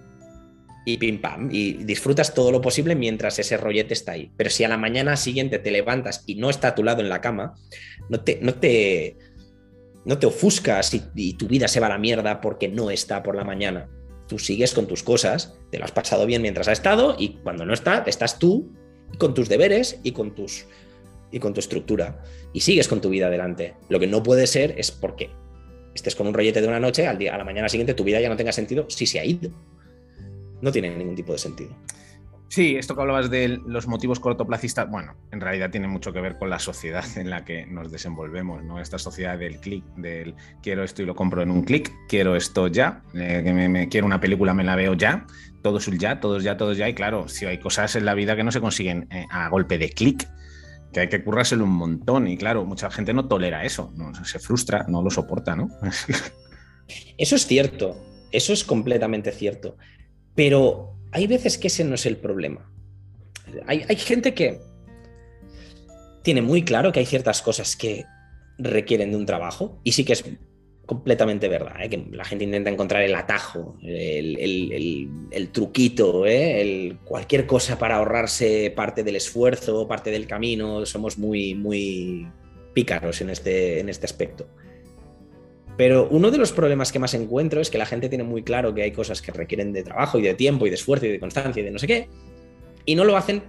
y 0.86 0.98
pim 0.98 1.22
pam, 1.22 1.48
y 1.54 1.86
disfrutas 1.86 2.34
todo 2.34 2.52
lo 2.52 2.60
posible 2.60 2.96
mientras 2.96 3.40
ese 3.40 3.56
rollete 3.56 3.94
está 3.94 4.12
ahí. 4.12 4.30
Pero 4.36 4.50
si 4.50 4.66
a 4.66 4.68
la 4.68 4.76
mañana 4.76 5.16
siguiente 5.16 5.58
te 5.58 5.72
levantas 5.72 6.26
y 6.28 6.36
no 6.36 6.50
está 6.50 6.68
a 6.68 6.76
tu 6.76 6.84
lado 6.84 7.00
en 7.02 7.08
la 7.08 7.22
cama, 7.22 7.56
no 8.10 8.20
te, 8.20 8.40
no 8.42 8.56
te, 8.56 9.16
no 10.04 10.20
te 10.20 10.26
ofuscas 10.26 10.94
y, 10.94 11.34
tu 11.36 11.48
vida 11.48 11.70
se 11.70 11.80
va 11.80 11.88
a 11.88 11.92
la 11.92 11.98
mierda 11.98 12.42
porque 12.42 12.68
no 12.68 12.92
está 12.92 13.24
por 13.24 13.38
la 13.38 13.46
mañana. 13.46 13.90
Tú 14.28 14.38
sigues 14.38 14.74
con 14.74 14.86
tus 14.86 15.02
cosas, 15.02 15.58
te 15.72 15.80
lo 15.80 15.86
has 15.86 15.94
pasado 15.94 16.26
bien 16.26 16.42
mientras 16.42 16.68
ha 16.68 16.74
estado 16.74 17.16
y 17.18 17.38
cuando 17.42 17.66
no 17.66 17.74
está, 17.74 18.04
estás 18.06 18.38
tú 18.38 18.76
con 19.18 19.34
tus 19.34 19.48
deberes 19.48 19.98
y 20.04 20.12
con 20.12 20.36
tus 20.36 20.66
y 21.32 21.40
con 21.40 21.54
tu 21.54 21.62
estructura 21.62 22.22
y 22.52 22.60
sigues 22.60 22.90
con 22.90 23.00
tu 23.00 23.08
vida 23.08 23.28
adelante. 23.28 23.76
Lo 23.88 23.98
que 23.98 24.08
no 24.08 24.22
puede 24.24 24.46
ser 24.46 24.76
es 24.78 24.92
porque 24.92 25.30
estés 25.94 26.16
con 26.16 26.28
un 26.28 26.34
rollete 26.34 26.62
de 26.62 26.68
una 26.68 26.80
noche, 26.80 27.08
al 27.08 27.18
día, 27.18 27.36
a 27.36 27.38
la 27.38 27.44
mañana 27.44 27.70
siguiente 27.70 27.94
tu 27.94 28.04
vida 28.04 28.20
ya 28.20 28.30
no 28.30 28.36
tenga 28.36 28.52
sentido 28.52 28.86
si 28.90 29.06
se 29.06 29.20
ha 29.20 29.26
ido. 29.26 29.52
No 30.62 30.72
tiene 30.72 30.96
ningún 30.96 31.16
tipo 31.16 31.32
de 31.32 31.40
sentido. 31.40 31.76
Sí, 32.52 32.76
esto 32.76 32.96
que 32.96 33.02
hablabas 33.02 33.30
de 33.30 33.48
los 33.66 33.88
motivos 33.88 34.20
cortoplacistas, 34.20 34.90
bueno, 34.90 35.16
en 35.32 35.40
realidad 35.40 35.72
tiene 35.72 35.88
mucho 35.88 36.12
que 36.12 36.20
ver 36.20 36.38
con 36.38 36.50
la 36.50 36.60
sociedad 36.60 37.06
en 37.16 37.30
la 37.30 37.46
que 37.46 37.66
nos 37.66 37.94
desenvolvemos, 37.94 38.62
¿no? 38.62 38.82
Esta 38.82 39.00
sociedad 39.00 39.40
del 39.40 39.58
clic, 39.62 39.86
del 39.96 40.36
quiero 40.62 40.84
esto 40.84 41.02
y 41.02 41.06
lo 41.06 41.16
compro 41.16 41.42
en 41.42 41.50
un 41.50 41.64
clic, 41.64 41.94
quiero 42.10 42.36
esto 42.36 42.68
ya, 42.68 43.04
eh, 43.14 43.42
que 43.42 43.54
me, 43.54 43.88
quiero 43.88 44.06
una 44.06 44.20
película, 44.20 44.54
me 44.54 44.66
la 44.66 44.76
veo 44.76 44.96
ya, 44.96 45.26
todo 45.62 45.78
es 45.78 45.86
ya, 45.98 46.20
todos 46.20 46.44
ya, 46.44 46.58
todos 46.58 46.76
ya, 46.76 46.90
y 46.90 46.94
claro, 46.94 47.30
si 47.30 47.46
hay 47.46 47.58
cosas 47.58 47.96
en 47.96 48.04
la 48.04 48.16
vida 48.16 48.36
que 48.36 48.44
no 48.44 48.52
se 48.52 48.60
consiguen 48.60 49.08
eh, 49.12 49.26
a 49.32 49.48
golpe 49.48 49.78
de 49.78 49.90
clic, 49.90 50.28
que 50.92 51.02
hay 51.02 51.10
que 51.10 51.24
currárselo 51.24 51.64
un 51.64 51.72
montón 51.72 52.28
y 52.28 52.38
claro, 52.38 52.66
mucha 52.66 52.92
gente 52.92 53.14
no 53.14 53.28
tolera 53.28 53.64
eso, 53.64 53.94
¿no? 53.96 54.14
se 54.26 54.40
frustra, 54.40 54.86
no 54.88 55.02
lo 55.02 55.10
soporta, 55.10 55.56
¿no? 55.56 55.70
eso 57.18 57.36
es 57.36 57.46
cierto, 57.46 57.98
eso 58.32 58.54
es 58.54 58.64
completamente 58.64 59.32
cierto, 59.32 59.78
pero 60.36 60.96
hay 61.12 61.28
veces 61.28 61.58
que 61.58 61.68
ese 61.68 61.84
no 61.84 61.96
es 61.96 62.06
el 62.06 62.18
problema. 62.18 62.72
Hay, 63.68 63.84
hay 63.88 63.96
gente 63.96 64.34
que 64.34 64.62
tiene 66.24 66.42
muy 66.42 66.64
claro 66.64 66.92
que 66.92 67.00
hay 67.00 67.06
ciertas 67.06 67.42
cosas 67.42 67.76
que 67.76 68.06
requieren 68.58 69.12
de 69.12 69.18
un 69.18 69.26
trabajo 69.26 69.80
y 69.84 69.94
sí 69.94 70.04
que 70.04 70.14
es 70.14 70.24
completamente 70.92 71.48
verdad, 71.48 71.82
¿eh? 71.82 71.88
que 71.88 72.06
la 72.12 72.26
gente 72.26 72.44
intenta 72.44 72.70
encontrar 72.70 73.02
el 73.02 73.16
atajo, 73.16 73.78
el, 73.82 75.50
truquito, 75.54 76.26
¿eh? 76.26 76.98
cualquier 77.06 77.46
cosa 77.46 77.80
para 77.80 77.96
ahorrarse 77.96 78.74
parte 78.76 79.02
del 79.02 79.16
esfuerzo, 79.16 79.88
parte 79.88 80.12
del 80.12 80.28
camino. 80.28 80.86
Somos 80.86 81.18
muy, 81.18 81.56
muy 81.56 82.28
pícaros 82.74 83.22
en 83.22 83.30
este, 83.30 83.80
en 83.80 83.88
este 83.88 84.06
aspecto. 84.06 84.50
Pero 85.78 86.10
uno 86.12 86.30
de 86.30 86.38
los 86.38 86.52
problemas 86.52 86.92
que 86.92 87.00
más 87.00 87.14
encuentro 87.14 87.62
es 87.62 87.70
que 87.70 87.78
la 87.78 87.86
gente 87.86 88.10
tiene 88.10 88.26
muy 88.26 88.44
claro 88.44 88.74
que 88.76 88.84
hay 88.84 88.92
cosas 88.92 89.22
que 89.22 89.32
requieren 89.32 89.72
de 89.72 89.84
trabajo 89.84 90.20
y 90.20 90.24
de 90.24 90.34
tiempo 90.34 90.68
y 90.68 90.72
de 90.72 90.76
esfuerzo 90.76 91.06
y 91.06 91.10
de 91.14 91.22
constancia 91.22 91.62
y 91.62 91.64
de 91.64 91.72
no 91.72 91.80
sé 91.80 91.88
qué, 91.88 92.10
y 92.86 92.96
no 92.96 93.06
lo 93.06 93.16
hacen 93.16 93.44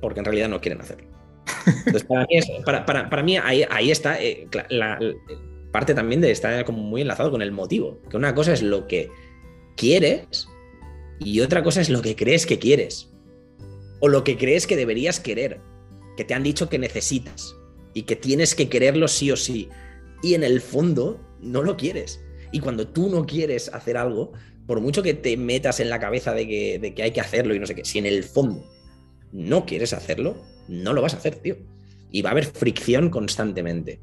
porque 0.00 0.20
en 0.20 0.24
realidad 0.24 0.48
no 0.48 0.62
quieren 0.62 0.80
hacerlo. 0.80 1.08
Entonces, 1.84 2.04
para 2.04 3.22
mí, 3.22 3.36
ahí, 3.36 3.90
está 3.90 4.18
eh, 4.18 4.48
la, 4.70 4.98
parte 5.74 5.92
también 5.92 6.20
de 6.20 6.30
estar 6.30 6.64
como 6.64 6.84
muy 6.84 7.00
enlazado 7.00 7.32
con 7.32 7.42
el 7.42 7.50
motivo. 7.50 8.00
Que 8.08 8.16
una 8.16 8.32
cosa 8.32 8.52
es 8.52 8.62
lo 8.62 8.86
que 8.86 9.10
quieres 9.76 10.46
y 11.18 11.40
otra 11.40 11.64
cosa 11.64 11.80
es 11.80 11.90
lo 11.90 12.00
que 12.00 12.14
crees 12.14 12.46
que 12.46 12.60
quieres. 12.60 13.10
O 13.98 14.06
lo 14.06 14.22
que 14.22 14.38
crees 14.38 14.68
que 14.68 14.76
deberías 14.76 15.18
querer. 15.18 15.60
Que 16.16 16.22
te 16.22 16.32
han 16.32 16.44
dicho 16.44 16.68
que 16.68 16.78
necesitas. 16.78 17.56
Y 17.92 18.02
que 18.02 18.14
tienes 18.14 18.54
que 18.54 18.68
quererlo 18.68 19.08
sí 19.08 19.32
o 19.32 19.36
sí. 19.36 19.68
Y 20.22 20.34
en 20.34 20.44
el 20.44 20.60
fondo 20.60 21.20
no 21.40 21.64
lo 21.64 21.76
quieres. 21.76 22.22
Y 22.52 22.60
cuando 22.60 22.86
tú 22.86 23.10
no 23.10 23.26
quieres 23.26 23.68
hacer 23.74 23.96
algo, 23.96 24.30
por 24.68 24.80
mucho 24.80 25.02
que 25.02 25.14
te 25.14 25.36
metas 25.36 25.80
en 25.80 25.90
la 25.90 25.98
cabeza 25.98 26.34
de 26.34 26.46
que, 26.46 26.78
de 26.78 26.94
que 26.94 27.02
hay 27.02 27.10
que 27.10 27.20
hacerlo 27.20 27.52
y 27.52 27.58
no 27.58 27.66
sé 27.66 27.74
qué, 27.74 27.84
si 27.84 27.98
en 27.98 28.06
el 28.06 28.22
fondo 28.22 28.64
no 29.32 29.66
quieres 29.66 29.92
hacerlo, 29.92 30.36
no 30.68 30.92
lo 30.92 31.02
vas 31.02 31.14
a 31.14 31.16
hacer, 31.16 31.34
tío. 31.34 31.56
Y 32.12 32.22
va 32.22 32.30
a 32.30 32.32
haber 32.32 32.44
fricción 32.44 33.10
constantemente 33.10 33.98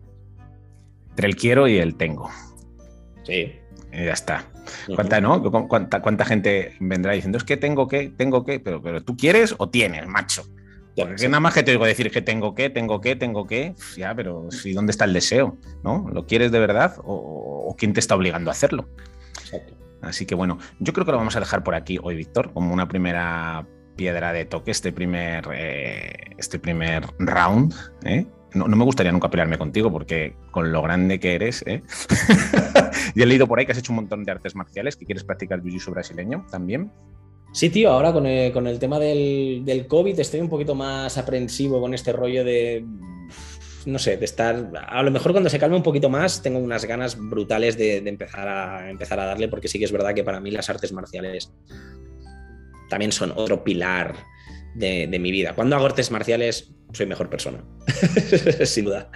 entre 1.12 1.28
el 1.28 1.36
quiero 1.36 1.68
y 1.68 1.78
el 1.78 1.96
tengo. 1.96 2.30
Sí. 3.24 3.54
Y 3.94 4.06
ya 4.06 4.14
está. 4.14 4.46
¿Cuánta, 4.96 5.22
¿no? 5.22 5.42
¿Cuánta, 5.68 6.02
¿Cuánta, 6.02 6.26
gente 6.26 6.76
vendrá 6.80 7.14
diciendo 7.14 7.38
es 7.38 7.44
que 7.44 7.58
tengo 7.58 7.88
que, 7.88 8.10
tengo 8.10 8.46
que, 8.46 8.60
pero, 8.60 8.82
pero 8.82 9.04
tú 9.04 9.18
quieres 9.18 9.56
o 9.58 9.70
tienes, 9.70 10.08
macho? 10.08 10.44
Porque 10.96 11.28
nada 11.28 11.40
más 11.40 11.54
que 11.54 11.64
te 11.64 11.72
digo 11.72 11.86
decir 11.86 12.12
que 12.12 12.22
tengo 12.22 12.54
que, 12.54 12.70
tengo 12.70 13.00
que, 13.00 13.16
tengo 13.16 13.48
que, 13.48 13.76
ya, 13.96 14.14
pero 14.14 14.52
si 14.52 14.74
dónde 14.74 14.92
está 14.92 15.06
el 15.06 15.14
deseo, 15.14 15.58
¿no? 15.84 16.10
¿Lo 16.12 16.26
quieres 16.26 16.52
de 16.52 16.60
verdad 16.60 16.96
o, 17.04 17.76
quién 17.78 17.94
te 17.94 18.00
está 18.00 18.16
obligando 18.16 18.50
a 18.50 18.54
hacerlo? 18.54 18.88
Exacto. 19.42 19.76
Así 20.02 20.26
que 20.26 20.36
bueno, 20.36 20.58
yo 20.80 20.94
creo 20.94 21.06
que 21.06 21.12
lo 21.12 21.18
vamos 21.18 21.36
a 21.36 21.40
dejar 21.40 21.64
por 21.64 21.76
aquí 21.76 21.98
hoy, 22.02 22.16
Víctor, 22.16 22.52
como 22.54 22.74
una 22.74 22.88
primera 22.88 23.66
piedra 23.96 24.34
de 24.34 24.46
toque, 24.46 24.72
este 24.72 24.92
primer, 24.92 25.48
eh, 25.54 26.14
este 26.38 26.60
primer 26.60 27.06
round, 27.20 27.74
¿eh? 28.04 28.26
No, 28.54 28.68
me 28.68 28.84
gustaría 28.84 29.12
nunca 29.12 29.30
pelearme 29.30 29.58
contigo 29.58 29.92
porque 29.92 30.36
con 30.52 30.72
lo 30.72 30.82
grande 30.82 31.20
que 31.20 31.36
eres, 31.36 31.64
¿eh? 31.66 31.84
y 33.16 33.22
he 33.22 33.26
leído 33.26 33.48
por 33.48 33.60
ahí 33.60 33.66
que 33.66 33.72
has 33.72 33.78
hecho 33.78 33.92
un 33.92 33.98
montón 33.98 34.24
de 34.24 34.32
artes 34.32 34.56
marciales, 34.56 34.96
que 34.96 35.06
quieres 35.06 35.24
practicar 35.24 35.62
jiu-jitsu 35.62 35.92
brasileño 35.92 36.46
también. 36.50 36.92
Sí, 37.54 37.70
tío, 37.70 37.92
ahora 37.92 38.14
con 38.14 38.26
el, 38.26 38.80
tema 38.80 38.98
del, 38.98 39.64
del, 39.66 39.86
COVID 39.86 40.18
estoy 40.20 40.40
un 40.40 40.48
poquito 40.48 40.74
más 40.74 41.18
aprensivo 41.18 41.82
con 41.82 41.94
este 41.94 42.14
rollo 42.14 42.46
de, 42.46 42.86
no 43.86 44.00
sé, 44.00 44.18
de 44.18 44.26
estar, 44.26 44.72
a 44.88 45.04
lo 45.04 45.12
mejor 45.12 45.32
cuando 45.32 45.50
se 45.50 45.60
calme 45.60 45.76
un 45.76 45.84
poquito 45.84 46.10
más, 46.10 46.42
tengo 46.42 46.60
unas 46.60 46.86
ganas 46.86 47.18
brutales 47.18 47.78
de, 47.78 47.98
empezar, 47.98 48.48
a, 48.48 48.90
empezar 48.90 49.20
a 49.20 49.26
darle, 49.26 49.48
porque 49.48 49.68
sí 49.68 49.80
que 49.80 49.86
es 49.86 49.92
verdad 49.92 50.14
que 50.14 50.24
para 50.24 50.40
mí 50.40 50.52
las 50.52 50.70
artes 50.70 50.94
marciales 50.94 51.52
también 52.90 53.12
son 53.12 53.34
otro 53.36 53.64
pilar 53.64 54.16
de, 54.76 55.08
mi 55.20 55.32
vida. 55.32 55.54
Cuando 55.54 55.76
hago 55.76 55.86
artes 55.86 56.12
marciales, 56.12 56.72
soy 56.94 57.06
mejor 57.06 57.30
persona, 57.30 57.64
sin 58.66 58.86
duda. 58.86 59.12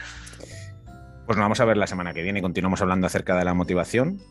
Pues 1.26 1.38
nos 1.38 1.44
vamos 1.44 1.60
a 1.60 1.66
ver 1.66 1.78
la 1.78 1.88
semana 1.88 2.14
que 2.14 2.22
viene. 2.22 2.42
Continuamos 2.42 2.82
hablando 2.82 3.08
acerca 3.08 3.38
de 3.38 3.46
la 3.46 3.54
motivación. 3.54 4.22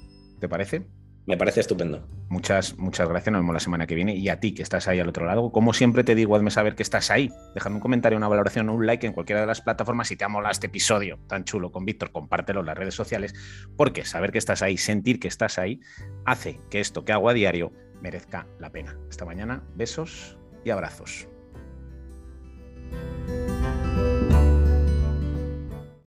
¿Te 0.40 0.48
parece? 0.48 0.86
Me 1.26 1.38
parece 1.38 1.60
estupendo. 1.60 2.06
Muchas, 2.28 2.76
muchas 2.76 3.08
gracias. 3.08 3.32
Nos 3.32 3.40
vemos 3.40 3.54
la 3.54 3.60
semana 3.60 3.86
que 3.86 3.94
viene. 3.94 4.14
Y 4.14 4.28
a 4.28 4.40
ti 4.40 4.54
que 4.54 4.62
estás 4.62 4.88
ahí 4.88 5.00
al 5.00 5.08
otro 5.08 5.24
lado, 5.24 5.50
como 5.50 5.72
siempre 5.72 6.04
te 6.04 6.14
digo, 6.14 6.36
hazme 6.36 6.50
saber 6.50 6.74
que 6.74 6.82
estás 6.82 7.10
ahí. 7.10 7.30
Dejando 7.54 7.78
un 7.78 7.80
comentario, 7.80 8.18
una 8.18 8.28
valoración, 8.28 8.68
un 8.68 8.86
like 8.86 9.06
en 9.06 9.14
cualquiera 9.14 9.40
de 9.40 9.46
las 9.46 9.62
plataformas. 9.62 10.08
Si 10.08 10.16
te 10.16 10.24
ha 10.24 10.28
molado 10.28 10.52
este 10.52 10.66
episodio 10.66 11.18
tan 11.26 11.44
chulo 11.44 11.72
con 11.72 11.86
Víctor, 11.86 12.12
compártelo 12.12 12.60
en 12.60 12.66
las 12.66 12.76
redes 12.76 12.94
sociales. 12.94 13.34
Porque 13.76 14.04
saber 14.04 14.32
que 14.32 14.38
estás 14.38 14.60
ahí, 14.60 14.76
sentir 14.76 15.18
que 15.18 15.28
estás 15.28 15.58
ahí, 15.58 15.80
hace 16.26 16.60
que 16.70 16.80
esto 16.80 17.04
que 17.04 17.12
hago 17.12 17.30
a 17.30 17.34
diario 17.34 17.72
merezca 18.02 18.46
la 18.60 18.70
pena. 18.70 18.98
Hasta 19.08 19.24
mañana. 19.24 19.64
Besos 19.74 20.36
y 20.64 20.70
abrazos. 20.70 21.28